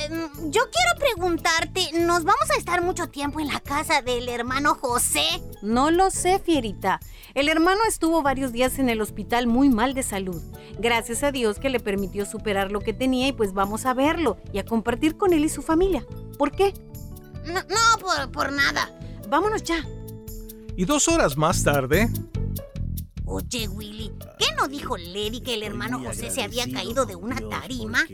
Yo 0.08 0.62
quiero 0.70 0.98
preguntarte, 0.98 1.90
¿nos 2.00 2.24
vamos 2.24 2.50
a 2.54 2.58
estar 2.58 2.82
mucho 2.82 3.08
tiempo 3.08 3.40
en 3.40 3.48
la 3.48 3.60
casa 3.60 4.02
del 4.02 4.28
hermano 4.28 4.74
José? 4.74 5.42
No 5.62 5.90
lo 5.90 6.10
sé, 6.10 6.38
Fierita. 6.38 7.00
El 7.34 7.48
hermano 7.48 7.80
estuvo 7.88 8.22
varios 8.22 8.52
días 8.52 8.78
en 8.78 8.88
el 8.88 9.00
hospital 9.00 9.46
muy 9.46 9.68
mal 9.68 9.94
de 9.94 10.02
salud. 10.02 10.42
Gracias 10.78 11.22
a 11.22 11.32
Dios 11.32 11.58
que 11.58 11.70
le 11.70 11.80
permitió 11.80 12.26
superar 12.26 12.72
lo 12.72 12.80
que 12.80 12.92
tenía 12.92 13.28
y 13.28 13.32
pues 13.32 13.52
vamos 13.52 13.86
a 13.86 13.94
verlo 13.94 14.38
y 14.52 14.58
a 14.58 14.64
compartir 14.64 15.16
con 15.16 15.32
él 15.32 15.44
y 15.44 15.48
su 15.48 15.62
familia. 15.62 16.06
¿Por 16.38 16.52
qué? 16.52 16.74
No, 17.44 17.54
no 17.54 17.98
por, 18.00 18.30
por 18.32 18.52
nada. 18.52 18.90
Vámonos 19.28 19.62
ya. 19.62 19.84
Y 20.76 20.84
dos 20.84 21.08
horas 21.08 21.36
más 21.36 21.62
tarde, 21.62 22.10
Oye, 23.28 23.66
Willy, 23.66 24.12
¿qué 24.38 24.46
no 24.56 24.68
dijo 24.68 24.96
Lady 24.96 25.40
que 25.40 25.54
el 25.54 25.64
hermano 25.64 25.98
José 25.98 26.30
se 26.30 26.42
había 26.42 26.70
caído 26.70 27.06
de 27.06 27.16
una 27.16 27.36
tarima? 27.48 28.04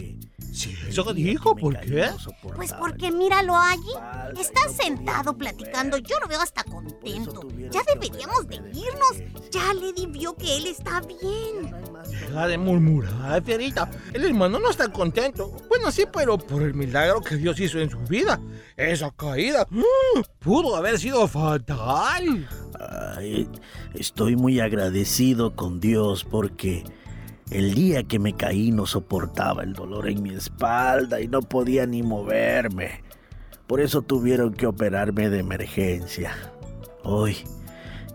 Sí, 0.53 0.77
eso 0.87 1.15
dijo, 1.15 1.57
¿por 1.57 1.81
qué? 1.81 2.11
Pues 2.55 2.75
porque 2.75 3.11
míralo 3.11 3.57
allí. 3.57 3.93
Está 4.39 4.69
sentado 4.69 5.37
platicando. 5.37 5.97
Yo 5.97 6.21
lo 6.21 6.29
veo 6.29 6.41
hasta 6.43 6.63
contento. 6.63 7.49
Ya 7.71 7.81
deberíamos 7.95 8.47
de 8.47 8.57
irnos. 8.57 9.51
Ya 9.51 9.73
Lady 9.73 10.07
vio 10.07 10.37
que 10.37 10.59
él 10.59 10.67
está 10.67 11.01
bien. 11.01 11.75
Deja 12.11 12.47
de 12.49 12.59
murmurar, 12.59 13.43
Fierita. 13.43 13.91
El 14.13 14.27
hermano 14.27 14.59
no 14.59 14.69
está 14.69 14.93
contento. 14.93 15.57
Bueno, 15.71 15.91
sí, 15.91 16.05
pero 16.13 16.37
por 16.37 16.63
el 16.63 16.75
milagro 16.75 17.23
que 17.23 17.37
Dios 17.37 17.59
hizo 17.59 17.79
en 17.79 17.89
su 17.89 17.99
vida. 18.01 18.39
Esa 18.77 19.11
caída 19.11 19.67
¡ah! 19.71 20.23
pudo 20.39 20.77
haber 20.77 20.99
sido 20.99 21.27
fatal. 21.29 22.47
Ay, 23.17 23.49
estoy 23.95 24.37
muy 24.37 24.61
agradecido 24.61 25.57
con 25.57 25.81
Dios 25.81 26.25
porque 26.25 26.85
El 27.53 27.75
día 27.75 28.03
que 28.03 28.19
me 28.19 28.33
caí 28.33 28.73
no 28.73 28.87
soportaba 28.87 29.63
el 29.63 29.75
dolor 29.75 30.09
en 30.09 30.23
mi 30.23 30.31
espalda 30.31 31.21
y 31.21 31.29
no 31.29 31.43
podía 31.43 31.85
ni 31.85 32.03
moverme. 32.03 33.03
Por 33.67 33.83
eso 33.83 34.01
tuvieron 34.01 34.55
que 34.55 34.67
operarme 34.67 35.29
de 35.29 35.41
emergencia. 35.41 36.35
Hoy 37.05 37.37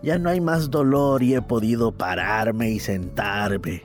ya 0.01 0.17
no 0.17 0.31
hay 0.31 0.41
más 0.41 0.71
dolor 0.71 1.21
y 1.21 1.35
he 1.35 1.41
podido 1.43 1.91
pararme 1.91 2.71
y 2.71 2.79
sentarme. 2.79 3.83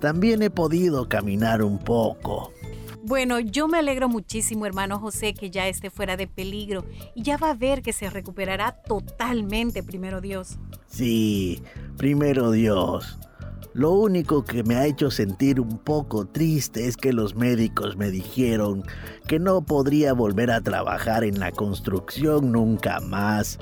También 0.00 0.42
he 0.42 0.50
podido 0.50 1.08
caminar 1.08 1.62
un 1.62 1.78
poco. 1.78 2.52
Bueno, 3.02 3.40
yo 3.40 3.68
me 3.68 3.78
alegro 3.78 4.10
muchísimo, 4.10 4.66
hermano 4.66 4.98
José, 4.98 5.32
que 5.32 5.50
ya 5.50 5.66
esté 5.66 5.88
fuera 5.88 6.18
de 6.18 6.26
peligro 6.26 6.84
y 7.14 7.22
ya 7.22 7.38
va 7.38 7.52
a 7.52 7.54
ver 7.54 7.80
que 7.80 7.94
se 7.94 8.10
recuperará 8.10 8.72
totalmente, 8.82 9.82
primero 9.82 10.20
Dios. 10.20 10.58
Sí, 10.88 11.62
primero 11.96 12.50
Dios. 12.50 13.18
Lo 13.74 13.90
único 13.90 14.44
que 14.44 14.62
me 14.62 14.76
ha 14.76 14.86
hecho 14.86 15.10
sentir 15.10 15.60
un 15.60 15.78
poco 15.78 16.26
triste 16.26 16.86
es 16.86 16.96
que 16.96 17.12
los 17.12 17.34
médicos 17.34 17.96
me 17.96 18.12
dijeron 18.12 18.84
que 19.26 19.40
no 19.40 19.62
podría 19.62 20.12
volver 20.12 20.52
a 20.52 20.60
trabajar 20.60 21.24
en 21.24 21.40
la 21.40 21.50
construcción 21.50 22.52
nunca 22.52 23.00
más 23.00 23.58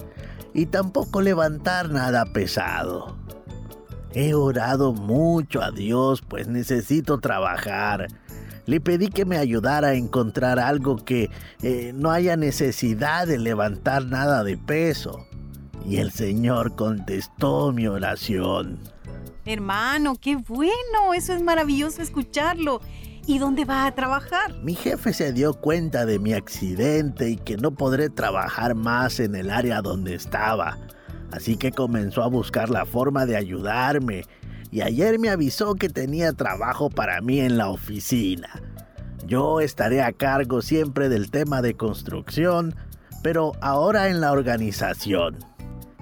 y 0.53 0.67
tampoco 0.67 1.23
levantar 1.23 1.89
nada 1.89 2.27
pesado. 2.27 3.17
He 4.13 4.35
orado 4.35 4.93
mucho 4.93 5.63
a 5.63 5.71
Dios 5.71 6.21
pues 6.21 6.47
necesito 6.47 7.19
trabajar. 7.19 8.09
Le 8.67 8.83
pedí 8.83 9.09
que 9.09 9.25
me 9.25 9.39
ayudara 9.39 9.89
a 9.89 9.95
encontrar 9.95 10.59
algo 10.59 10.97
que 10.97 11.31
eh, 11.63 11.93
no 11.95 12.11
haya 12.11 12.37
necesidad 12.37 13.27
de 13.27 13.39
levantar 13.39 14.05
nada 14.05 14.45
de 14.45 14.59
peso. 14.59 15.27
Y 15.87 15.97
el 15.97 16.13
Señor 16.13 16.77
contestó 16.77 17.73
mi 17.73 17.87
oración. 17.87 18.92
Hermano, 19.45 20.17
qué 20.21 20.37
bueno, 20.37 21.15
eso 21.15 21.33
es 21.33 21.43
maravilloso 21.43 22.01
escucharlo. 22.01 22.81
¿Y 23.27 23.39
dónde 23.39 23.65
va 23.65 23.87
a 23.87 23.95
trabajar? 23.95 24.55
Mi 24.63 24.75
jefe 24.75 25.13
se 25.13 25.33
dio 25.33 25.55
cuenta 25.55 26.07
de 26.07 26.19
mi 26.19 26.33
accidente 26.33 27.31
y 27.31 27.37
que 27.37 27.57
no 27.57 27.73
podré 27.73 28.09
trabajar 28.09 28.75
más 28.75 29.21
en 29.21 29.37
el 29.37 29.51
área 29.51 29.81
donde 29.81 30.15
estaba. 30.15 30.79
Así 31.31 31.57
que 31.57 31.73
comenzó 31.73 32.23
a 32.23 32.29
buscar 32.29 32.69
la 32.69 32.85
forma 32.85 33.27
de 33.27 33.37
ayudarme 33.37 34.25
y 34.71 34.81
ayer 34.81 35.19
me 35.19 35.29
avisó 35.29 35.75
que 35.75 35.89
tenía 35.89 36.33
trabajo 36.33 36.91
para 36.91 37.21
mí 37.21 37.41
en 37.41 37.59
la 37.59 37.69
oficina. 37.69 38.49
Yo 39.27 39.61
estaré 39.61 40.03
a 40.03 40.13
cargo 40.13 40.63
siempre 40.63 41.09
del 41.09 41.31
tema 41.31 41.63
de 41.63 41.75
construcción, 41.75 42.75
pero 43.23 43.53
ahora 43.61 44.09
en 44.09 44.21
la 44.21 44.33
organización. 44.33 45.39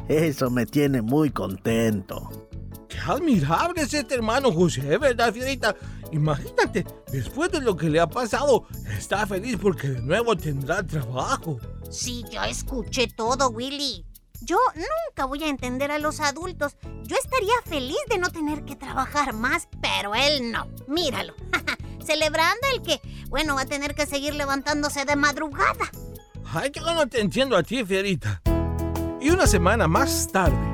Eso 0.08 0.50
me 0.50 0.66
tiene 0.66 1.02
muy 1.02 1.30
contento. 1.30 2.49
Qué 2.90 2.98
admirable 2.98 3.82
es 3.82 3.94
este 3.94 4.16
hermano 4.16 4.52
José, 4.52 4.98
¿verdad, 4.98 5.32
Fierita? 5.32 5.76
Imagínate, 6.10 6.84
después 7.12 7.52
de 7.52 7.60
lo 7.60 7.76
que 7.76 7.88
le 7.88 8.00
ha 8.00 8.08
pasado, 8.08 8.66
está 8.98 9.26
feliz 9.28 9.56
porque 9.62 9.88
de 9.88 10.02
nuevo 10.02 10.36
tendrá 10.36 10.84
trabajo. 10.84 11.60
Sí, 11.88 12.24
yo 12.32 12.42
escuché 12.42 13.06
todo, 13.06 13.50
Willy. 13.50 14.04
Yo 14.42 14.58
nunca 14.74 15.26
voy 15.26 15.44
a 15.44 15.48
entender 15.48 15.92
a 15.92 16.00
los 16.00 16.18
adultos. 16.18 16.76
Yo 17.04 17.16
estaría 17.16 17.54
feliz 17.64 17.98
de 18.08 18.18
no 18.18 18.30
tener 18.30 18.64
que 18.64 18.74
trabajar 18.74 19.34
más, 19.34 19.68
pero 19.80 20.14
él 20.16 20.50
no. 20.50 20.66
Míralo. 20.88 21.34
Celebrando 22.04 22.66
el 22.74 22.82
que, 22.82 23.00
bueno, 23.28 23.54
va 23.54 23.62
a 23.62 23.66
tener 23.66 23.94
que 23.94 24.06
seguir 24.06 24.34
levantándose 24.34 25.04
de 25.04 25.14
madrugada. 25.14 25.90
Ay, 26.44 26.72
yo 26.74 26.82
no 26.92 27.06
te 27.06 27.20
entiendo 27.20 27.56
a 27.56 27.62
ti, 27.62 27.84
Fierita. 27.84 28.42
Y 29.20 29.30
una 29.30 29.46
semana 29.46 29.86
más 29.86 30.26
tarde. 30.32 30.69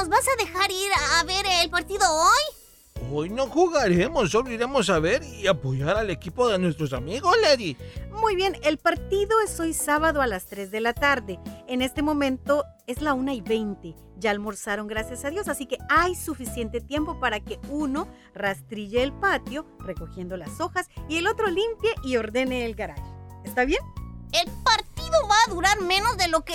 ¿Nos 0.00 0.08
vas 0.08 0.26
a 0.28 0.42
dejar 0.42 0.70
ir 0.70 0.90
a 1.18 1.24
ver 1.24 1.44
el 1.62 1.68
partido 1.68 2.06
hoy? 2.10 3.10
Hoy 3.12 3.28
no 3.28 3.46
jugaremos, 3.48 4.30
solo 4.30 4.50
iremos 4.50 4.88
a 4.88 4.98
ver 4.98 5.22
y 5.22 5.46
apoyar 5.46 5.94
al 5.98 6.08
equipo 6.08 6.48
de 6.48 6.58
nuestros 6.58 6.94
amigos, 6.94 7.36
Lady. 7.42 7.76
Muy 8.10 8.34
bien, 8.34 8.56
el 8.62 8.78
partido 8.78 9.38
es 9.44 9.60
hoy 9.60 9.74
sábado 9.74 10.22
a 10.22 10.26
las 10.26 10.46
3 10.46 10.70
de 10.70 10.80
la 10.80 10.94
tarde. 10.94 11.38
En 11.68 11.82
este 11.82 12.00
momento 12.00 12.64
es 12.86 13.02
la 13.02 13.12
1 13.12 13.30
y 13.32 13.40
20. 13.42 13.94
Ya 14.16 14.30
almorzaron, 14.30 14.86
gracias 14.86 15.26
a 15.26 15.30
Dios, 15.30 15.48
así 15.48 15.66
que 15.66 15.76
hay 15.90 16.14
suficiente 16.14 16.80
tiempo 16.80 17.20
para 17.20 17.40
que 17.40 17.60
uno 17.68 18.08
rastrille 18.32 19.02
el 19.02 19.12
patio 19.12 19.66
recogiendo 19.80 20.38
las 20.38 20.62
hojas 20.62 20.88
y 21.10 21.18
el 21.18 21.26
otro 21.26 21.48
limpie 21.48 21.94
y 22.02 22.16
ordene 22.16 22.64
el 22.64 22.74
garaje. 22.74 23.04
¿Está 23.44 23.66
bien? 23.66 23.82
El 24.32 24.50
partido 24.64 25.18
va 25.28 25.36
a 25.46 25.50
durar 25.50 25.82
menos 25.82 26.16
de 26.16 26.28
lo 26.28 26.42
que 26.42 26.54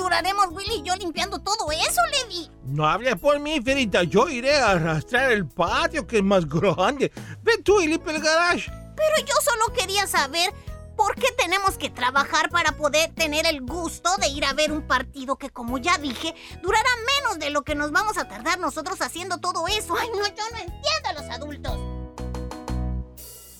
duraremos 0.00 0.46
Willy 0.50 0.76
y 0.76 0.82
yo 0.82 0.94
limpiando 0.96 1.38
todo 1.38 1.70
eso, 1.70 2.00
Levi. 2.12 2.50
No 2.64 2.86
hables 2.86 3.16
por 3.16 3.38
mí, 3.38 3.60
Fierita. 3.62 4.02
Yo 4.02 4.28
iré 4.28 4.56
a 4.56 4.70
arrastrar 4.72 5.32
el 5.32 5.46
patio 5.46 6.06
que 6.06 6.18
es 6.18 6.24
más 6.24 6.48
grande. 6.48 7.12
Ve 7.42 7.58
tú 7.62 7.80
y 7.80 7.88
limpia 7.88 8.14
el 8.14 8.22
garage. 8.22 8.70
Pero 8.96 9.26
yo 9.26 9.34
solo 9.42 9.72
quería 9.72 10.06
saber 10.06 10.52
por 10.96 11.14
qué 11.14 11.28
tenemos 11.38 11.78
que 11.78 11.88
trabajar 11.88 12.50
para 12.50 12.72
poder 12.76 13.14
tener 13.14 13.46
el 13.46 13.62
gusto 13.62 14.10
de 14.18 14.28
ir 14.28 14.44
a 14.44 14.52
ver 14.52 14.72
un 14.72 14.82
partido 14.82 15.36
que, 15.36 15.48
como 15.50 15.78
ya 15.78 15.96
dije, 15.98 16.34
durará 16.62 16.90
menos 17.16 17.38
de 17.38 17.50
lo 17.50 17.62
que 17.62 17.74
nos 17.74 17.90
vamos 17.90 18.18
a 18.18 18.28
tardar 18.28 18.58
nosotros 18.58 19.00
haciendo 19.00 19.38
todo 19.38 19.66
eso. 19.68 19.94
Ay, 19.98 20.08
no, 20.08 20.26
yo 20.26 20.44
no 20.52 20.58
entiendo 20.58 21.08
a 21.08 21.12
los 21.14 21.22
adultos. 21.30 21.78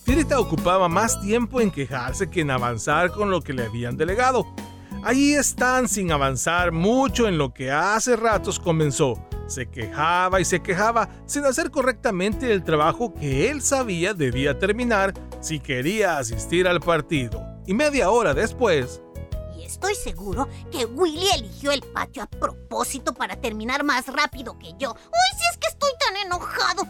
Fierita 0.04 0.40
ocupaba 0.40 0.88
más 0.88 1.20
tiempo 1.20 1.60
en 1.60 1.70
quejarse 1.70 2.28
que 2.28 2.40
en 2.40 2.50
avanzar 2.50 3.10
con 3.12 3.30
lo 3.30 3.40
que 3.40 3.52
le 3.52 3.64
habían 3.64 3.96
delegado. 3.96 4.44
Ahí 5.02 5.32
están 5.32 5.88
sin 5.88 6.12
avanzar 6.12 6.72
mucho 6.72 7.26
en 7.26 7.38
lo 7.38 7.54
que 7.54 7.70
hace 7.70 8.16
ratos 8.16 8.60
comenzó. 8.60 9.14
Se 9.46 9.66
quejaba 9.66 10.40
y 10.40 10.44
se 10.44 10.60
quejaba 10.60 11.08
sin 11.24 11.46
hacer 11.46 11.70
correctamente 11.70 12.52
el 12.52 12.62
trabajo 12.62 13.14
que 13.14 13.50
él 13.50 13.62
sabía 13.62 14.12
debía 14.12 14.58
terminar 14.58 15.14
si 15.40 15.58
quería 15.58 16.18
asistir 16.18 16.68
al 16.68 16.80
partido. 16.80 17.42
Y 17.66 17.72
media 17.72 18.10
hora 18.10 18.34
después... 18.34 19.00
Y 19.56 19.64
estoy 19.64 19.94
seguro 19.94 20.48
que 20.70 20.84
Willy 20.84 21.28
eligió 21.34 21.72
el 21.72 21.80
patio 21.80 22.22
a 22.22 22.26
propósito 22.26 23.14
para 23.14 23.40
terminar 23.40 23.84
más 23.84 24.06
rápido 24.06 24.58
que 24.58 24.74
yo. 24.78 24.90
¡Uy, 24.92 25.38
si 25.38 25.44
es 25.50 25.56
que 25.56 25.68
estoy 25.68 25.90
tan 25.98 26.16
enojado! 26.26 26.86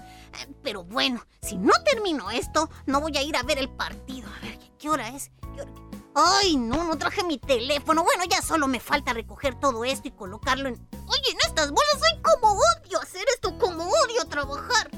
Pero 0.64 0.82
bueno, 0.82 1.24
si 1.42 1.56
no 1.58 1.72
termino 1.84 2.30
esto, 2.30 2.70
no 2.86 3.00
voy 3.00 3.16
a 3.16 3.22
ir 3.22 3.36
a 3.36 3.44
ver 3.44 3.58
el 3.58 3.68
partido. 3.68 4.28
A 4.36 4.44
ver, 4.44 4.58
¿qué 4.78 4.88
hora 4.88 5.08
es? 5.10 5.30
¿Qué 5.54 5.62
hora? 5.62 5.89
Ay, 6.14 6.56
no, 6.56 6.84
no 6.84 6.98
traje 6.98 7.22
mi 7.24 7.38
teléfono. 7.38 8.02
Bueno, 8.02 8.24
ya 8.24 8.42
solo 8.42 8.66
me 8.66 8.80
falta 8.80 9.12
recoger 9.12 9.54
todo 9.54 9.84
esto 9.84 10.08
y 10.08 10.12
colocarlo 10.12 10.68
en... 10.68 10.74
Oye, 10.74 11.30
en 11.30 11.38
estas 11.46 11.70
bolas, 11.70 12.00
ay, 12.12 12.20
como 12.22 12.52
odio 12.52 13.00
hacer 13.00 13.24
esto, 13.32 13.56
como 13.58 13.84
odio 13.88 14.24
trabajar. 14.28 14.90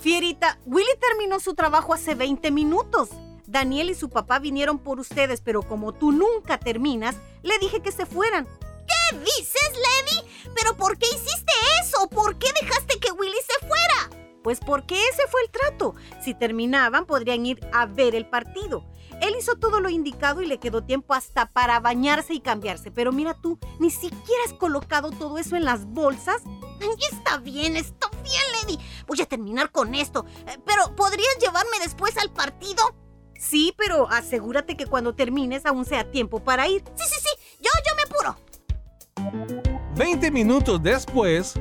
Fierita, 0.00 0.58
Willy 0.66 0.88
terminó 1.00 1.40
su 1.40 1.54
trabajo 1.54 1.94
hace 1.94 2.14
20 2.14 2.50
minutos. 2.50 3.08
Daniel 3.46 3.90
y 3.90 3.94
su 3.94 4.10
papá 4.10 4.38
vinieron 4.38 4.78
por 4.78 5.00
ustedes, 5.00 5.40
pero 5.40 5.62
como 5.62 5.92
tú 5.92 6.12
nunca 6.12 6.58
terminas, 6.58 7.16
le 7.42 7.58
dije 7.58 7.80
que 7.80 7.92
se 7.92 8.04
fueran. 8.04 8.46
¿Qué 8.86 9.18
dices, 9.18 9.70
Lady? 9.72 10.28
¿Pero 10.54 10.76
por 10.76 10.98
qué 10.98 11.06
hiciste 11.06 11.52
eso? 11.82 12.08
¿Por 12.08 12.38
qué 12.38 12.48
dejaste 12.60 13.00
que 13.00 13.12
Willy 13.12 13.38
se 13.38 13.66
fuera? 13.66 14.17
Pues 14.48 14.60
porque 14.60 14.94
ese 14.94 15.28
fue 15.30 15.42
el 15.42 15.50
trato. 15.50 15.94
Si 16.22 16.32
terminaban, 16.32 17.04
podrían 17.04 17.44
ir 17.44 17.60
a 17.70 17.84
ver 17.84 18.14
el 18.14 18.24
partido. 18.24 18.82
Él 19.20 19.34
hizo 19.38 19.56
todo 19.56 19.78
lo 19.78 19.90
indicado 19.90 20.40
y 20.40 20.46
le 20.46 20.56
quedó 20.56 20.82
tiempo 20.82 21.12
hasta 21.12 21.52
para 21.52 21.80
bañarse 21.80 22.32
y 22.32 22.40
cambiarse. 22.40 22.90
Pero 22.90 23.12
mira 23.12 23.34
tú, 23.34 23.58
ni 23.78 23.90
siquiera 23.90 24.42
has 24.46 24.54
colocado 24.54 25.10
todo 25.10 25.36
eso 25.36 25.54
en 25.54 25.66
las 25.66 25.84
bolsas. 25.84 26.40
Ay, 26.80 26.88
está 27.12 27.36
bien, 27.36 27.76
está 27.76 28.08
bien, 28.22 28.42
Lady. 28.54 28.78
Voy 29.06 29.20
a 29.20 29.26
terminar 29.26 29.70
con 29.70 29.94
esto. 29.94 30.24
Eh, 30.46 30.56
Pero, 30.64 30.96
¿podrías 30.96 31.36
llevarme 31.42 31.78
después 31.82 32.16
al 32.16 32.32
partido? 32.32 32.96
Sí, 33.38 33.74
pero 33.76 34.08
asegúrate 34.08 34.78
que 34.78 34.86
cuando 34.86 35.14
termines 35.14 35.66
aún 35.66 35.84
sea 35.84 36.10
tiempo 36.10 36.40
para 36.40 36.68
ir. 36.68 36.82
Sí, 36.94 37.04
sí, 37.06 37.20
sí. 37.20 37.58
Yo, 37.60 37.70
yo 37.86 37.94
me 37.96 38.02
apuro. 38.02 39.84
20 39.94 40.30
minutos 40.30 40.82
después... 40.82 41.54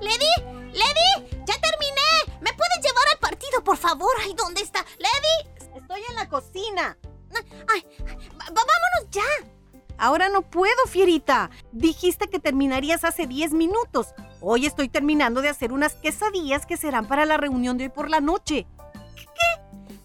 Lady, 0.00 0.26
Lady, 0.72 1.44
ya 1.46 1.54
terminé. 1.60 1.93
¿Me 3.54 3.60
puedes 3.60 3.62
llevar 3.62 3.62
al 3.62 3.62
partido, 3.62 3.64
por 3.64 3.76
favor? 3.76 4.16
Ay, 4.22 4.34
¿dónde 4.36 4.62
está? 4.62 4.84
Lady. 4.98 5.66
Estoy 5.76 6.02
en 6.08 6.14
la 6.14 6.28
cocina. 6.28 6.98
Ay, 7.72 7.86
vámonos 8.38 9.10
ya. 9.10 9.22
Ahora 9.98 10.28
no 10.28 10.42
puedo, 10.42 10.86
Fierita. 10.88 11.50
Dijiste 11.72 12.28
que 12.28 12.38
terminarías 12.38 13.04
hace 13.04 13.26
10 13.26 13.52
minutos. 13.52 14.08
Hoy 14.40 14.66
estoy 14.66 14.88
terminando 14.88 15.40
de 15.40 15.48
hacer 15.48 15.72
unas 15.72 15.94
quesadillas 15.94 16.66
que 16.66 16.76
serán 16.76 17.06
para 17.06 17.26
la 17.26 17.36
reunión 17.36 17.78
de 17.78 17.84
hoy 17.84 17.90
por 17.90 18.10
la 18.10 18.20
noche. 18.20 18.66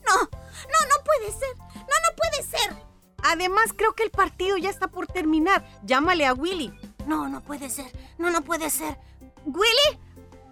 No, 0.07 0.15
no, 0.15 0.27
no 0.27 1.03
puede 1.03 1.31
ser. 1.31 1.57
No, 1.57 1.95
no 2.05 2.15
puede 2.15 2.43
ser. 2.43 2.75
Además, 3.23 3.73
creo 3.75 3.93
que 3.93 4.03
el 4.03 4.11
partido 4.11 4.57
ya 4.57 4.69
está 4.69 4.87
por 4.87 5.07
terminar. 5.07 5.63
Llámale 5.83 6.25
a 6.25 6.33
Willy. 6.33 6.73
No, 7.05 7.27
no 7.27 7.41
puede 7.41 7.69
ser. 7.69 7.91
No, 8.17 8.31
no 8.31 8.41
puede 8.41 8.69
ser. 8.69 8.97
¿Willy? 9.45 9.99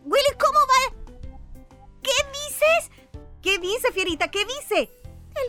¿Willy, 0.04 0.38
cómo 0.40 0.60
va? 0.60 0.97
¿Qué 2.68 2.78
dices? 2.80 3.08
¿Qué 3.42 3.60
dice, 3.60 3.92
Fierita? 3.92 4.30
¿Qué 4.30 4.46
dice? 4.46 4.90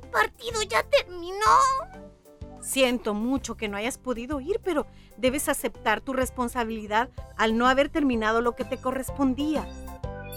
El 0.02 0.08
partido 0.10 0.62
ya 0.62 0.82
terminó. 0.84 1.36
Siento 2.60 3.14
mucho 3.14 3.56
que 3.56 3.68
no 3.68 3.76
hayas 3.76 3.98
podido 3.98 4.40
ir, 4.40 4.60
pero 4.62 4.86
debes 5.16 5.48
aceptar 5.48 6.00
tu 6.00 6.12
responsabilidad 6.12 7.08
al 7.36 7.56
no 7.56 7.66
haber 7.66 7.88
terminado 7.88 8.40
lo 8.42 8.54
que 8.54 8.64
te 8.64 8.76
correspondía. 8.76 9.66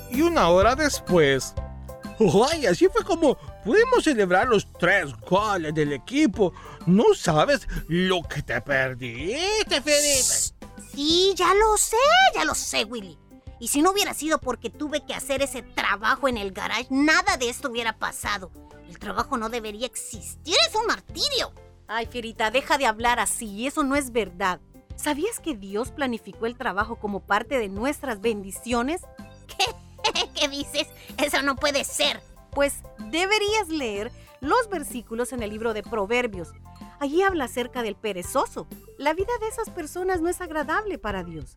Y 0.09 0.21
una 0.21 0.49
hora 0.49 0.75
después, 0.75 1.53
¡ay! 2.51 2.65
Así 2.67 2.87
fue 2.87 3.03
como 3.03 3.37
pudimos 3.63 4.03
celebrar 4.03 4.47
los 4.47 4.71
tres 4.73 5.13
goles 5.29 5.73
del 5.73 5.93
equipo. 5.93 6.53
No 6.85 7.13
sabes 7.13 7.67
lo 7.87 8.21
que 8.23 8.41
te 8.41 8.61
perdiste, 8.61 9.81
Fierita. 9.81 10.33
Sí, 10.93 11.33
ya 11.35 11.53
lo 11.53 11.77
sé, 11.77 11.97
ya 12.33 12.45
lo 12.45 12.55
sé, 12.55 12.85
Willy. 12.85 13.17
Y 13.62 13.67
si 13.67 13.84
no 13.84 13.91
hubiera 13.91 14.15
sido 14.15 14.39
porque 14.39 14.71
tuve 14.71 15.06
que 15.06 15.13
hacer 15.13 15.43
ese 15.43 15.62
trabajo 15.62 16.28
en 16.28 16.36
el 16.36 16.52
garage, 16.52 16.88
nada 16.89 17.38
de 17.38 17.47
esto 17.47 17.69
hubiera 17.69 18.00
pasado. 18.00 18.50
El 18.89 18.97
trabajo 18.97 19.38
no 19.38 19.50
debería 19.50 19.86
existir, 19.86 20.56
es 20.67 20.74
un 20.74 20.88
martirio. 20.88 21.54
Ay, 21.88 22.08
Fierita, 22.08 22.50
deja 22.50 22.80
de 22.80 22.88
hablar 22.88 23.19
así, 23.19 23.67
eso 23.67 23.84
no 23.84 23.95
es 23.95 24.12
verdad. 24.12 24.60
¿Sabías 24.95 25.39
que 25.39 25.56
Dios 25.56 25.91
planificó 25.91 26.47
el 26.47 26.58
trabajo 26.58 26.95
como 26.95 27.19
parte 27.19 27.60
de 27.60 27.69
nuestras 27.69 28.19
bendiciones? 28.19 29.04
¿Qué 30.34 30.47
dices? 30.50 30.88
Eso 31.19 31.43
no 31.43 31.56
puede 31.56 31.84
ser. 31.84 32.19
Pues 32.50 32.82
deberías 33.12 33.69
leer 33.69 34.12
los 34.39 34.69
versículos 34.71 35.34
en 35.34 35.43
el 35.43 35.52
libro 35.52 35.76
de 35.76 35.84
Proverbios. 35.84 36.50
Allí 37.00 37.21
habla 37.21 37.45
acerca 37.45 37.84
del 37.84 37.95
perezoso. 37.95 38.65
La 38.97 39.13
vida 39.13 39.34
de 39.39 39.50
esas 39.50 39.69
personas 39.69 40.19
no 40.19 40.30
es 40.30 40.41
agradable 40.41 40.97
para 40.97 41.24
Dios. 41.24 41.54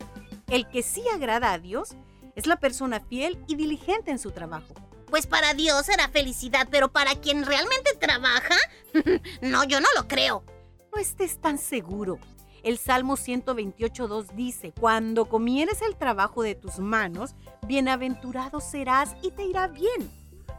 El 0.48 0.68
que 0.68 0.82
sí 0.82 1.02
agrada 1.12 1.52
a 1.52 1.58
Dios 1.58 1.96
es 2.36 2.46
la 2.46 2.56
persona 2.56 3.00
fiel 3.00 3.38
y 3.46 3.56
diligente 3.56 4.10
en 4.10 4.18
su 4.18 4.30
trabajo. 4.30 4.74
Pues 5.06 5.26
para 5.26 5.54
Dios 5.54 5.86
será 5.86 6.08
felicidad, 6.08 6.68
pero 6.70 6.88
para 6.88 7.14
quien 7.14 7.44
realmente 7.44 7.94
trabaja, 7.98 8.56
no, 9.42 9.64
yo 9.64 9.80
no 9.80 9.88
lo 9.96 10.08
creo. 10.08 10.44
No 10.92 11.00
estés 11.00 11.40
tan 11.40 11.58
seguro. 11.58 12.18
El 12.62 12.78
Salmo 12.78 13.16
128.2 13.16 14.32
dice, 14.34 14.72
Cuando 14.78 15.26
comieres 15.26 15.82
el 15.82 15.96
trabajo 15.96 16.42
de 16.42 16.54
tus 16.54 16.78
manos, 16.78 17.34
bienaventurado 17.66 18.60
serás 18.60 19.14
y 19.22 19.30
te 19.30 19.44
irá 19.44 19.68
bien. 19.68 20.10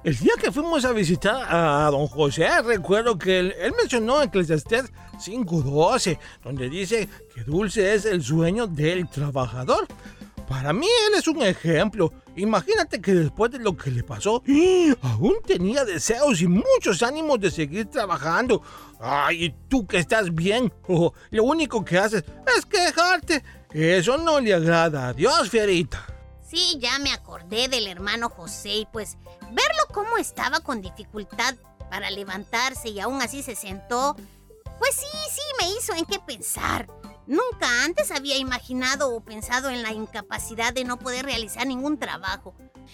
El 0.05 0.15
día 0.19 0.33
que 0.39 0.51
fuimos 0.51 0.85
a 0.85 0.91
visitar 0.91 1.47
a 1.49 1.89
don 1.89 2.05
José, 2.05 2.47
recuerdo 2.61 3.17
que 3.17 3.39
él, 3.39 3.55
él 3.59 3.73
mencionó 3.75 4.21
en 4.21 4.27
Eclesiastés 4.27 4.93
5.12, 5.13 6.19
donde 6.43 6.69
dice 6.69 7.09
que 7.33 7.41
dulce 7.41 7.95
es 7.95 8.05
el 8.05 8.21
sueño 8.21 8.67
del 8.67 9.09
trabajador. 9.09 9.87
Para 10.47 10.73
mí 10.73 10.85
él 11.07 11.17
es 11.17 11.27
un 11.27 11.41
ejemplo. 11.41 12.13
Imagínate 12.35 13.01
que 13.01 13.15
después 13.15 13.49
de 13.49 13.57
lo 13.57 13.75
que 13.75 13.89
le 13.89 14.03
pasó, 14.03 14.43
aún 15.01 15.37
tenía 15.43 15.83
deseos 15.83 16.39
y 16.39 16.45
muchos 16.45 17.01
ánimos 17.01 17.39
de 17.39 17.49
seguir 17.49 17.87
trabajando. 17.87 18.61
Ay, 18.99 19.45
¿y 19.45 19.55
tú 19.67 19.87
que 19.87 19.97
estás 19.97 20.31
bien? 20.35 20.71
Lo 21.31 21.43
único 21.43 21.83
que 21.83 21.97
haces 21.97 22.23
es 22.55 22.63
quejarte. 22.67 23.43
Eso 23.71 24.19
no 24.19 24.39
le 24.39 24.53
agrada 24.53 25.07
a 25.07 25.13
Dios, 25.13 25.49
Fierita. 25.49 26.14
Sí, 26.47 26.77
ya 26.79 26.99
me 26.99 27.11
acordé 27.11 27.67
del 27.67 27.87
hermano 27.87 28.29
José 28.29 28.75
y 28.75 28.85
pues 28.85 29.17
verlo 29.51 29.83
cómo 29.91 30.17
estaba 30.17 30.59
con 30.59 30.81
dificultad 30.81 31.55
para 31.89 32.11
levantarse 32.11 32.89
y 32.89 32.99
aún 32.99 33.21
así 33.21 33.41
se 33.41 33.55
sentó, 33.55 34.15
pues 34.77 34.95
sí, 34.95 35.17
sí 35.31 35.41
me 35.59 35.71
hizo 35.71 35.93
en 35.93 36.05
qué 36.05 36.19
pensar. 36.19 36.87
Nunca 37.25 37.83
antes 37.83 38.11
había 38.11 38.37
imaginado 38.37 39.15
o 39.15 39.23
pensado 39.23 39.71
en 39.71 39.81
la 39.81 39.91
incapacidad 39.91 40.71
de 40.71 40.83
no 40.83 40.99
poder 40.99 41.25
realizar 41.25 41.65
ningún 41.65 41.97
trabajo. 41.97 42.53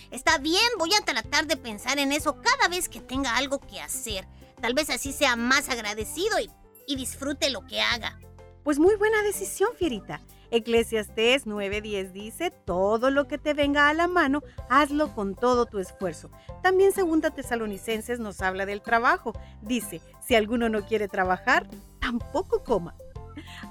Está 0.10 0.38
bien, 0.38 0.64
voy 0.78 0.94
a 0.94 1.04
tratar 1.04 1.48
de 1.48 1.58
pensar 1.58 2.00
en 2.00 2.14
eso 2.14 2.42
cada 2.42 2.70
vez 2.70 2.88
que 2.88 3.02
tenga 3.02 3.36
algo 3.36 3.60
que 3.60 3.82
hacer. 3.82 4.26
Tal 4.62 4.74
vez 4.74 4.90
así 4.90 5.12
sea 5.12 5.36
más 5.36 5.68
agradecido 5.68 6.40
y, 6.40 6.50
y 6.88 6.96
disfrute 6.96 7.50
lo 7.50 7.66
que 7.66 7.82
haga. 7.82 8.18
Pues 8.64 8.80
muy 8.80 8.96
buena 8.96 9.22
decisión, 9.24 9.72
Fierita. 9.78 10.22
Eclesiastés 10.52 11.48
9:10 11.48 12.12
dice, 12.12 12.52
todo 12.52 13.10
lo 13.10 13.28
que 13.28 13.38
te 13.38 13.54
venga 13.54 13.90
a 13.90 13.94
la 13.94 14.08
mano, 14.08 14.42
hazlo 14.70 15.16
con 15.16 15.36
todo 15.36 15.66
tu 15.66 15.80
esfuerzo. 15.80 16.30
También 16.62 16.92
segunda 16.92 17.32
Tesalonicenses 17.32 18.20
nos 18.20 18.42
habla 18.42 18.66
del 18.66 18.82
trabajo. 18.82 19.34
Dice, 19.62 20.02
si 20.22 20.36
alguno 20.36 20.70
no 20.70 20.86
quiere 20.86 21.08
trabajar, 21.08 21.68
tampoco 22.00 22.64
coma. 22.64 22.96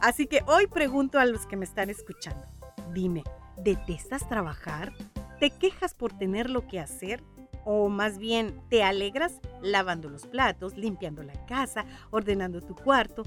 Así 0.00 0.26
que 0.26 0.42
hoy 0.46 0.66
pregunto 0.66 1.18
a 1.18 1.26
los 1.26 1.46
que 1.46 1.56
me 1.56 1.64
están 1.64 1.90
escuchando, 1.90 2.46
dime, 2.92 3.22
¿detestas 3.58 4.26
trabajar? 4.28 4.92
¿Te 5.38 5.50
quejas 5.50 5.94
por 5.94 6.12
tener 6.16 6.48
lo 6.48 6.66
que 6.66 6.80
hacer? 6.80 7.22
¿O 7.64 7.88
más 7.90 8.16
bien 8.16 8.62
te 8.70 8.82
alegras 8.82 9.40
lavando 9.60 10.08
los 10.08 10.26
platos, 10.26 10.78
limpiando 10.78 11.22
la 11.22 11.44
casa, 11.44 11.84
ordenando 12.10 12.62
tu 12.62 12.74
cuarto? 12.74 13.22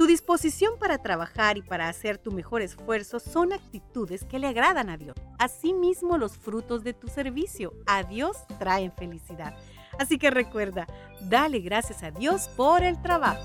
Tu 0.00 0.06
disposición 0.06 0.78
para 0.78 0.96
trabajar 0.96 1.58
y 1.58 1.62
para 1.62 1.86
hacer 1.86 2.16
tu 2.16 2.32
mejor 2.32 2.62
esfuerzo 2.62 3.20
son 3.20 3.52
actitudes 3.52 4.24
que 4.24 4.38
le 4.38 4.46
agradan 4.46 4.88
a 4.88 4.96
Dios. 4.96 5.14
Asimismo, 5.38 6.16
los 6.16 6.38
frutos 6.38 6.82
de 6.82 6.94
tu 6.94 7.08
servicio 7.08 7.74
a 7.84 8.02
Dios 8.02 8.38
traen 8.58 8.92
felicidad. 8.92 9.54
Así 9.98 10.16
que 10.16 10.30
recuerda, 10.30 10.86
dale 11.20 11.58
gracias 11.58 12.02
a 12.02 12.12
Dios 12.12 12.48
por 12.56 12.82
el 12.82 13.02
trabajo. 13.02 13.44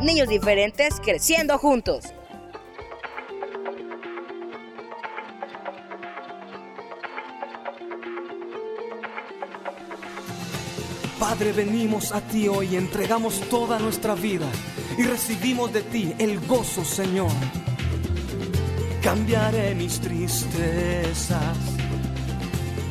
Niños 0.00 0.28
diferentes 0.28 0.98
creciendo 0.98 1.58
juntos. 1.58 2.06
Padre, 11.40 11.64
venimos 11.64 12.12
a 12.12 12.20
ti 12.20 12.48
hoy, 12.48 12.76
entregamos 12.76 13.40
toda 13.48 13.78
nuestra 13.78 14.14
vida 14.14 14.46
y 14.98 15.04
recibimos 15.04 15.72
de 15.72 15.80
ti 15.80 16.12
el 16.18 16.38
gozo, 16.40 16.84
Señor. 16.84 17.30
Cambiaré 19.02 19.74
mis 19.74 19.98
tristezas, 20.00 21.56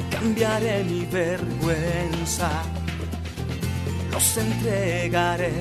cambiaré 0.09 0.83
mi 0.83 1.05
vergüenza, 1.05 2.49
los 4.11 4.37
entregaré 4.37 5.53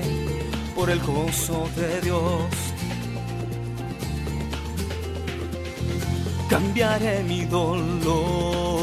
por 0.73 0.89
el 0.89 0.99
gozo 1.01 1.69
de 1.75 2.01
Dios. 2.01 2.49
Cambiaré 6.49 7.21
mi 7.21 7.45
dolor 7.45 8.78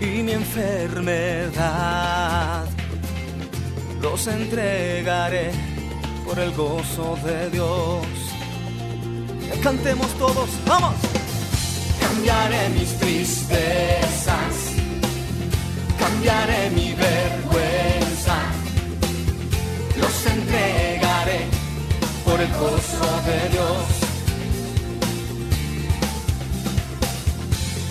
y 0.00 0.22
mi 0.22 0.32
enfermedad. 0.32 1.60
Los 4.00 4.26
entregaré 4.26 5.52
por 6.24 6.38
el 6.38 6.52
gozo 6.52 7.18
de 7.24 7.50
Dios. 7.50 8.06
Cantemos 9.62 10.08
todos, 10.18 10.48
vamos. 10.66 10.94
Cambiaré 12.00 12.70
mis 12.70 12.98
tristezas, 12.98 14.72
cambiaré 15.98 16.70
mi 16.70 16.94
vergüenza. 16.94 18.36
Los 19.98 20.26
entregaré 20.26 21.46
por 22.24 22.40
el 22.40 22.50
gozo 22.52 23.22
de 23.26 23.48
Dios. 23.50 23.84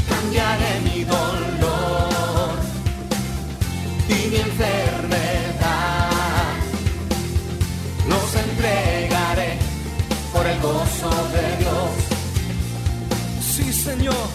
Cambiaré 0.09 0.79
mi 0.81 1.03
dolor 1.03 1.98
mi 4.29 4.37
enfermedad. 4.37 6.09
Los 8.07 8.35
entregaré 8.35 9.57
por 10.31 10.45
el 10.45 10.59
gozo 10.59 11.09
de 11.33 11.57
Dios. 11.57 11.91
Sí, 13.41 13.73
Señor. 13.73 14.27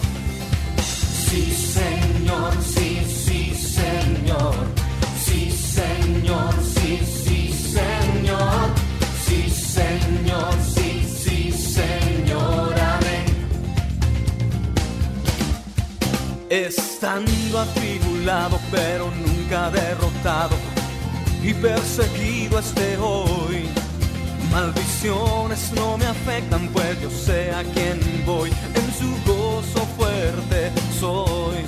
Sí, 1.29 1.53
Señor, 1.53 2.53
sí, 2.61 3.01
sí, 3.25 3.55
Señor. 3.55 4.55
Sí, 5.25 5.51
Señor, 5.51 6.53
sí, 6.75 6.99
sí, 7.23 7.53
Señor. 7.53 8.67
Sí, 9.25 9.49
Señor, 9.49 10.53
sí, 10.75 11.07
sí, 11.23 11.51
Señor. 11.51 12.73
Amén. 12.79 13.25
Estando 16.49 17.59
atribulado, 17.59 18.59
pero 18.71 19.11
nunca 19.11 19.34
derrotado 19.55 20.55
y 21.41 21.53
perseguido 21.53 22.59
esté 22.59 22.97
hoy. 22.97 23.69
Maldiciones 24.51 25.71
no 25.73 25.97
me 25.97 26.05
afectan, 26.05 26.67
pues 26.73 27.01
yo 27.01 27.09
sé 27.09 27.51
a 27.51 27.63
quién 27.63 27.99
voy. 28.25 28.49
En 28.49 28.87
su 28.99 29.09
gozo 29.25 29.85
fuerte 29.97 30.71
soy. 30.99 31.63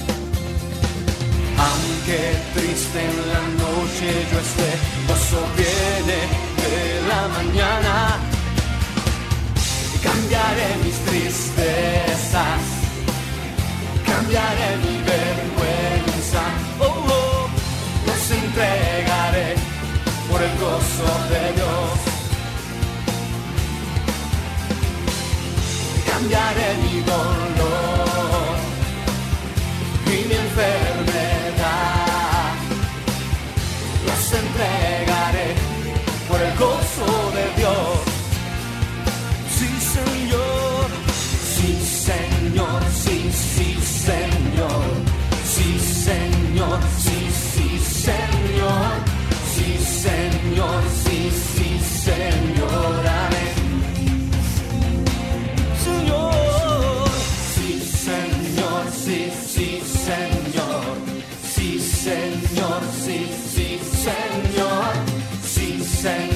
Aunque 1.67 2.19
triste 2.55 2.99
en 3.09 3.17
la 3.33 3.43
noche 3.63 4.07
yo 4.31 4.39
esté, 4.47 4.69
gozo 5.07 5.41
viene 5.55 6.19
de 6.63 7.07
la 7.07 7.21
mañana. 7.37 8.19
Cambiaré 10.03 10.69
mis 10.83 10.97
tristezas, 11.05 12.61
cambiaré 14.05 14.77
mi 14.77 14.97
vergüenza 15.03 15.56
entregaré 18.57 19.55
por 20.29 20.41
el 20.41 20.49
gozo 20.57 21.09
de 21.29 21.53
Dios. 21.53 21.99
Cambiaré 26.07 26.77
mi 26.81 27.01
voz. 27.01 27.46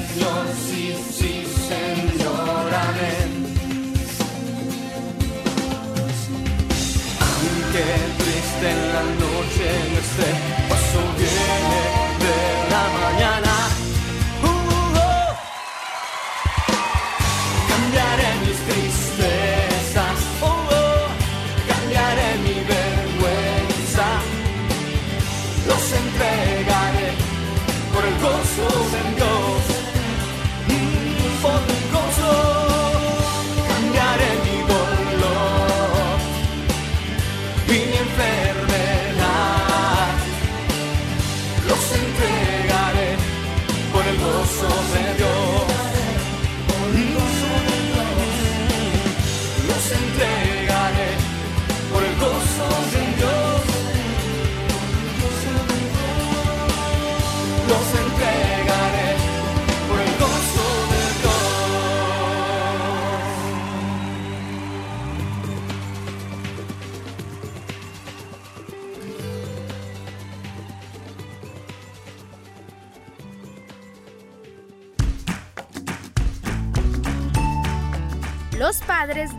Señor, 0.07 0.45
sí, 0.67 0.95
sí, 1.11 1.45
Señor, 1.69 2.73
amén. 2.87 3.31
Aunque 7.19 7.83
triste 8.17 8.71
en 8.71 8.81
la 8.93 9.03
noche 9.03 9.65
no 9.91 9.97
esté, 9.99 10.60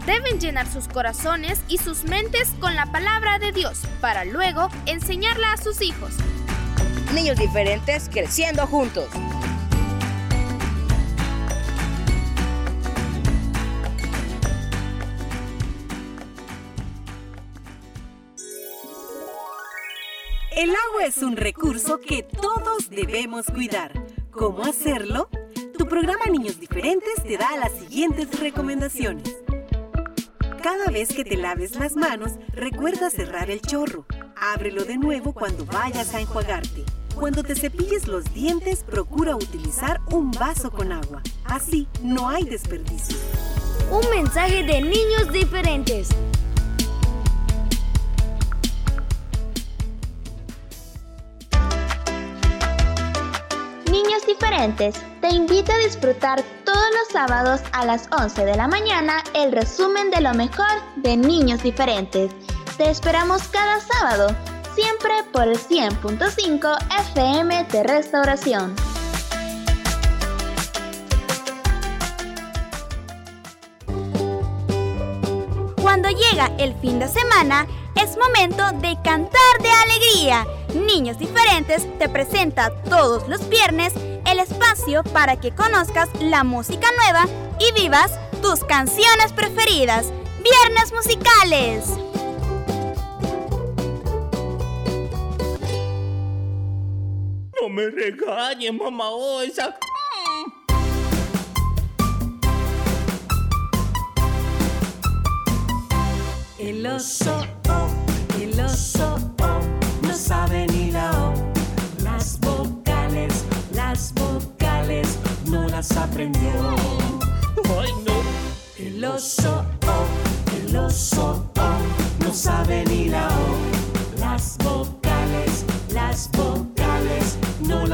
Deben 0.07 0.39
llenar 0.39 0.71
sus 0.71 0.87
corazones 0.87 1.61
y 1.67 1.79
sus 1.79 2.05
mentes 2.05 2.53
con 2.61 2.77
la 2.77 2.87
palabra 2.93 3.41
de 3.41 3.51
Dios 3.51 3.81
para 4.01 4.25
luego 4.25 4.69
enseñarla 4.87 5.53
a 5.53 5.57
sus 5.57 5.83
hijos. 5.83 6.15
Niños 7.13 7.37
diferentes 7.37 8.09
creciendo 8.09 8.65
juntos. 8.69 9.09
El 20.57 20.71
agua 20.71 21.07
es 21.07 21.19
un 21.19 21.37
recurso 21.37 21.99
que 21.99 22.23
todos 22.23 22.89
debemos 22.89 23.47
cuidar. 23.47 23.93
¿Cómo 24.31 24.63
hacerlo? 24.63 25.29
Tu 25.77 25.89
programa 25.89 26.27
Niños 26.27 26.61
Diferentes 26.61 27.25
te 27.25 27.37
da 27.37 27.57
las 27.57 27.73
siguientes 27.73 28.39
recomendaciones. 28.39 29.42
Cada 30.63 30.93
vez 30.93 31.09
que 31.09 31.25
te 31.25 31.37
laves 31.37 31.75
las 31.75 31.97
manos, 31.97 32.35
recuerda 32.53 33.11
cerrar 33.11 33.51
el 33.51 33.61
chorro. 33.61 34.07
Ábrelo 34.37 34.85
de 34.85 34.97
nuevo 34.97 35.33
cuando 35.33 35.67
vayas 35.67 36.15
a 36.15 36.21
enjuagarte. 36.21 36.85
Cuando 37.17 37.43
te 37.43 37.57
cepilles 37.57 38.07
los 38.07 38.33
dientes, 38.33 38.85
procura 38.85 39.35
utilizar 39.35 40.01
un 40.13 40.31
vaso 40.31 40.71
con 40.71 40.93
agua. 40.93 41.21
Así 41.47 41.89
no 42.05 42.29
hay 42.29 42.45
desperdicio. 42.45 43.17
Un 43.91 44.09
mensaje 44.11 44.63
de 44.63 44.83
niños 44.83 45.33
diferentes. 45.33 46.11
Niños 53.93 54.27
diferentes, 54.27 54.95
te 55.21 55.29
invito 55.29 55.71
a 55.71 55.77
disfrutar 55.77 56.43
todos 56.65 56.87
los 56.95 57.09
sábados 57.13 57.61
a 57.73 57.85
las 57.85 58.09
11 58.11 58.47
de 58.47 58.57
la 58.57 58.67
mañana 58.67 59.23
el 59.35 59.53
resumen 59.53 60.11
de 60.11 60.23
lo 60.23 60.33
mejor 60.33 60.67
de 60.97 61.15
Niños 61.19 61.63
diferentes. 61.63 62.33
Te 62.79 62.89
esperamos 62.89 63.43
cada 63.49 63.81
sábado, 63.81 64.35
siempre 64.75 65.13
por 65.31 65.43
el 65.43 65.59
100.5 65.59 66.79
FM 67.11 67.65
de 67.65 67.83
Restauración. 67.83 68.75
Cuando 75.83 76.09
llega 76.09 76.51
el 76.57 76.75
fin 76.77 76.99
de 76.99 77.09
semana, 77.09 77.67
es 77.95 78.17
momento 78.17 78.65
de 78.81 78.97
cantar 79.05 79.59
de 79.61 79.71
alegría. 79.71 80.47
Niños 80.75 81.19
Diferentes 81.19 81.87
te 81.99 82.09
presenta 82.09 82.75
todos 82.85 83.29
los 83.29 83.49
viernes 83.49 83.93
el 84.27 84.39
espacio 84.39 85.03
para 85.05 85.39
que 85.39 85.55
conozcas 85.55 86.09
la 86.21 86.45
música 86.45 86.89
nueva 86.97 87.27
y 87.59 87.73
vivas 87.81 88.19
tus 88.41 88.65
canciones 88.65 89.33
preferidas. 89.35 90.07
Viernes 90.43 90.93
musicales. 90.93 91.85
No 97.61 97.69
me 97.69 97.91
regañes, 97.91 98.73
mamá 98.73 99.11
Osa. 99.11 99.79
El 106.59 106.87
oso, 106.87 107.32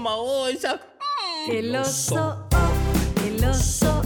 Oh, 0.00 0.46
el 1.48 1.74
oso, 1.74 2.46
el 3.26 3.44
oso, 3.44 4.00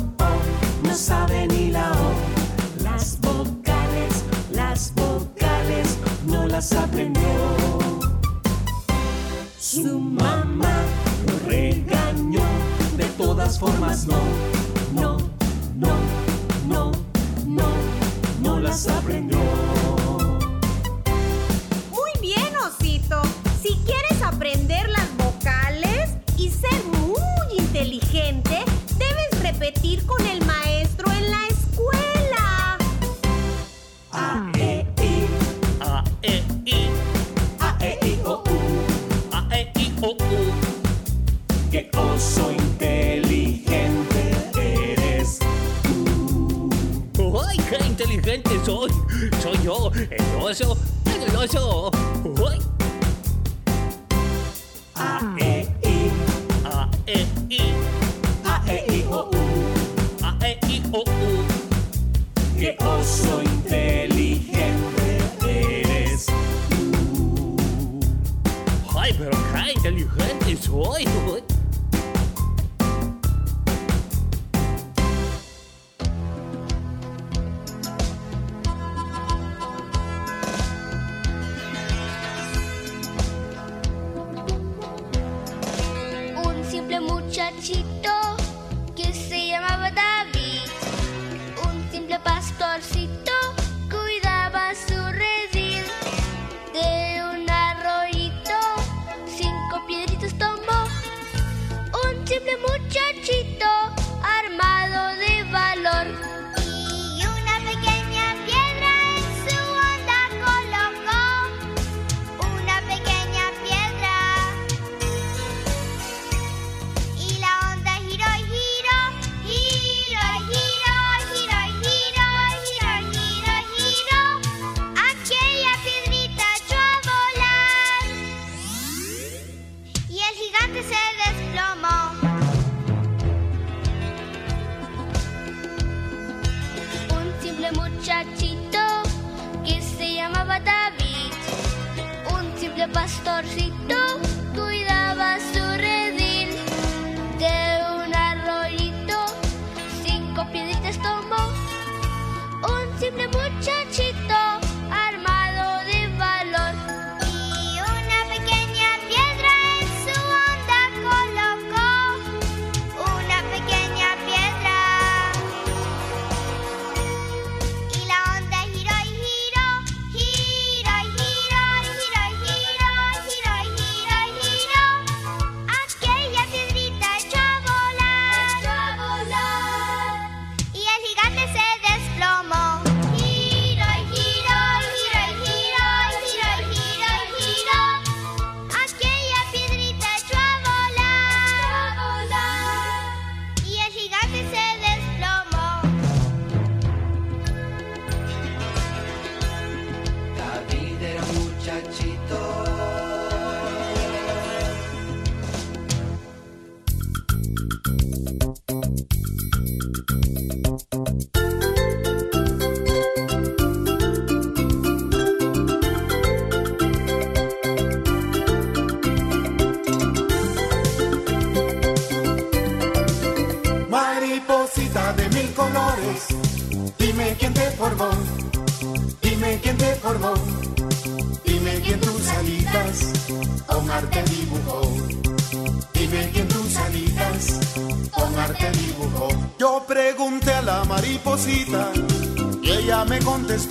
no 0.83 0.95
sabe 0.95 1.47
ni 1.47 1.71
la 1.71 1.93
O. 1.93 2.83
Las 2.83 3.21
vocales, 3.21 4.25
las 4.51 4.93
vocales, 4.95 5.99
no 6.27 6.47
las 6.47 6.73
aprendió. 6.73 7.23
Su 9.61 9.99
mamá 10.01 10.83
lo 11.27 11.39
regañó, 11.49 12.43
de 12.97 13.05
todas 13.19 13.59
formas 13.59 14.07
no, 14.07 14.21
no, 14.95 15.19
no, 15.77 15.95
no, 16.67 16.93
no, 17.47 17.69
no 18.41 18.61
las 18.61 18.89
aprendió. 18.89 19.39
Muy 21.91 22.13
bien, 22.21 22.57
osito, 22.57 23.23
si 23.63 23.77
quieres 23.85 24.23
aprenderlas 24.23 25.02
el 50.53 50.67
oso, 50.67 50.77
el 51.07 51.37
oso. 51.37 51.91
¡Ay! 52.51 52.59
A, 52.59 52.72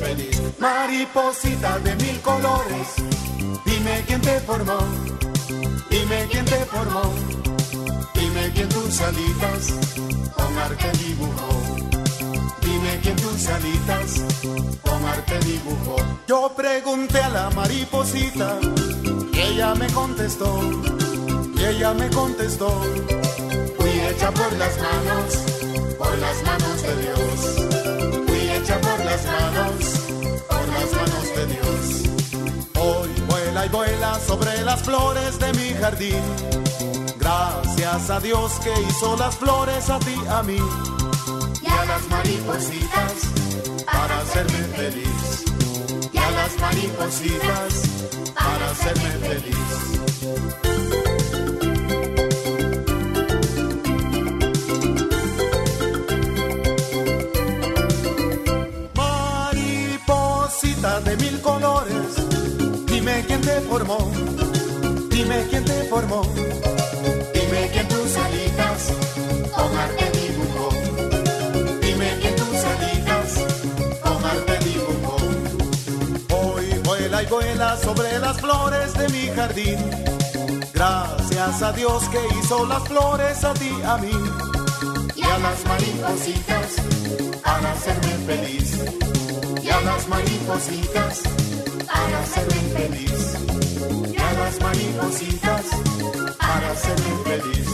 feliz. 0.00 0.42
Mariposita 0.58 1.78
de 1.80 1.94
mil 1.96 2.20
colores, 2.20 2.88
dime 3.64 4.04
quién 4.06 4.20
te 4.20 4.40
formó. 4.40 4.78
Dime 5.90 6.26
quién 6.30 6.44
te 6.44 6.64
formó. 6.66 7.02
Dime 8.14 8.52
quién 8.54 8.68
tus 8.68 9.00
alitas 9.00 9.62
con 10.36 10.58
arte 10.58 10.90
dibujó. 11.04 11.50
Dime 12.60 13.00
quién 13.02 13.16
tus 13.16 13.48
alitas 13.48 14.24
con 14.82 15.04
arte 15.04 15.38
dibujó. 15.40 15.96
Yo 16.26 16.52
pregunté 16.56 17.20
a 17.20 17.28
la 17.28 17.50
mariposita 17.50 18.58
y 19.32 19.38
ella 19.38 19.74
me 19.74 19.88
contestó. 19.88 20.60
Y 21.56 21.64
ella 21.64 21.92
me 21.94 22.08
contestó. 22.10 22.70
Fui 23.76 23.90
hecha 23.90 24.30
por 24.30 24.52
las 24.54 24.76
manos, 24.78 25.59
las 34.80 34.82
flores 34.82 35.38
de 35.38 35.52
mi 35.52 35.74
jardín. 35.74 36.16
Gracias 37.18 38.08
a 38.10 38.18
Dios 38.20 38.52
que 38.60 38.72
hizo 38.88 39.16
las 39.16 39.36
flores 39.36 39.90
a 39.90 39.98
ti, 39.98 40.14
a 40.28 40.42
mí 40.42 40.56
y 40.56 41.66
a 41.66 41.84
las 41.84 42.08
maripositas 42.08 43.12
para 43.84 44.20
hacerme 44.20 44.64
feliz. 44.76 45.44
Y 46.12 46.18
a 46.18 46.30
las 46.30 46.58
maripositas 46.60 47.82
para 48.34 48.70
hacerme 48.70 49.10
feliz. 49.28 49.56
Mariposita 58.94 61.00
de 61.00 61.16
mil 61.16 61.40
colores, 61.40 62.14
dime 62.86 63.24
quién 63.26 63.40
te 63.42 63.60
formó, 63.62 64.12
dime 65.22 65.46
quién 65.50 65.64
te 65.64 65.82
formó, 65.84 66.22
dime 67.34 67.70
quién 67.72 67.88
tus 67.88 68.16
alitas 68.16 68.80
con 69.54 69.76
arte 69.76 70.10
dibujó, 70.18 70.68
dime 71.82 72.08
quién 72.20 72.36
tus 72.36 72.64
alitas 72.72 73.28
con 74.02 74.24
arte 74.24 74.58
dibujó. 74.64 75.16
Hoy 76.40 76.66
vuela 76.84 77.22
y 77.22 77.26
vuela 77.26 77.76
sobre 77.76 78.18
las 78.18 78.40
flores 78.40 78.94
de 78.94 79.08
mi 79.10 79.26
jardín, 79.36 79.78
gracias 80.72 81.62
a 81.62 81.72
Dios 81.72 82.08
que 82.08 82.20
hizo 82.38 82.66
las 82.66 82.82
flores 82.88 83.44
a 83.44 83.52
ti, 83.54 83.72
a 83.84 83.98
mí. 83.98 84.12
Y 85.16 85.22
a 85.22 85.38
las 85.38 85.64
maripositas 85.66 86.66
para 87.42 87.72
hacerme 87.72 88.14
feliz. 88.26 88.78
Y 89.62 89.68
a 89.68 89.80
las 89.82 90.08
maripositas 90.08 91.20
para 91.86 92.20
hacerme 92.20 92.60
feliz 92.74 93.59
las 94.50 94.60
maripositas 94.62 95.66
para 96.38 96.72
hacerme 96.72 97.14
feliz. 97.24 97.68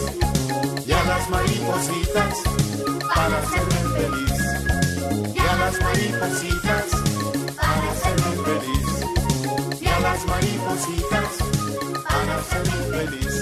Y 0.87 0.93
a 0.93 1.05
las 1.05 1.31
maripositas 1.31 2.43
para 3.15 3.39
hacerme 3.39 3.81
feliz. 3.97 4.37
Y 5.35 5.39
a 5.39 5.57
las 5.57 5.81
maripositas 5.81 6.87
para 7.57 7.91
hacerme 7.93 8.33
feliz. 8.45 8.89
Y 9.81 9.87
a 9.87 10.01
las 10.01 10.27
maripositas 10.27 11.31
para 12.09 12.37
hacerme 12.37 12.81
feliz. 12.95 13.35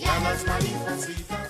Y 0.00 0.04
a 0.06 0.20
las 0.20 0.46
maripositas 0.46 1.47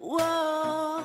Whoa. 0.00 1.04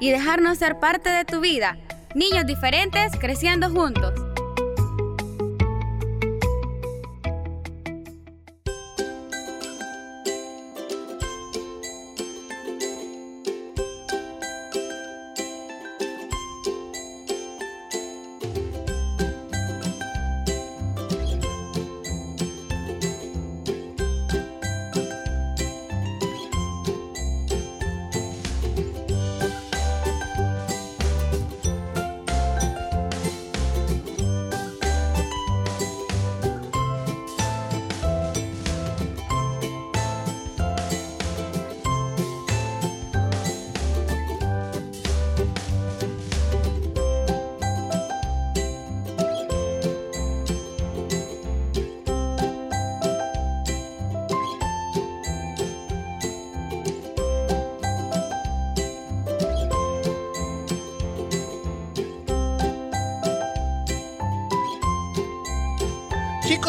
Y 0.00 0.10
dejarnos 0.10 0.58
ser 0.58 0.78
parte 0.78 1.10
de 1.10 1.24
tu 1.24 1.40
vida. 1.40 1.76
Niños 2.14 2.46
diferentes 2.46 3.12
creciendo 3.18 3.70
juntos. 3.70 4.27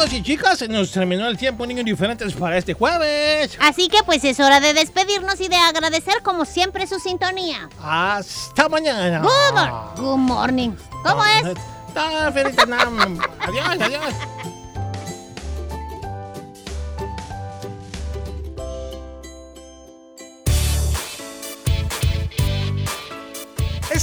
Chicos 0.00 0.12
y 0.14 0.22
chicas, 0.22 0.58
se 0.58 0.66
nos 0.66 0.90
terminó 0.92 1.28
el 1.28 1.36
tiempo, 1.36 1.66
niños 1.66 1.84
diferentes, 1.84 2.32
para 2.32 2.56
este 2.56 2.72
jueves. 2.72 3.58
Así 3.60 3.88
que 3.88 3.98
pues 4.06 4.24
es 4.24 4.40
hora 4.40 4.58
de 4.58 4.72
despedirnos 4.72 5.38
y 5.42 5.48
de 5.48 5.56
agradecer 5.56 6.22
como 6.22 6.46
siempre 6.46 6.86
su 6.86 6.98
sintonía. 6.98 7.68
Hasta 7.82 8.66
mañana. 8.70 9.20
Good, 9.20 9.54
mor- 9.54 9.94
good 9.96 10.16
morning. 10.16 10.70
¿Cómo 11.04 11.22
es? 11.26 11.42
Adiós, 13.40 13.66
adiós. 13.78 14.14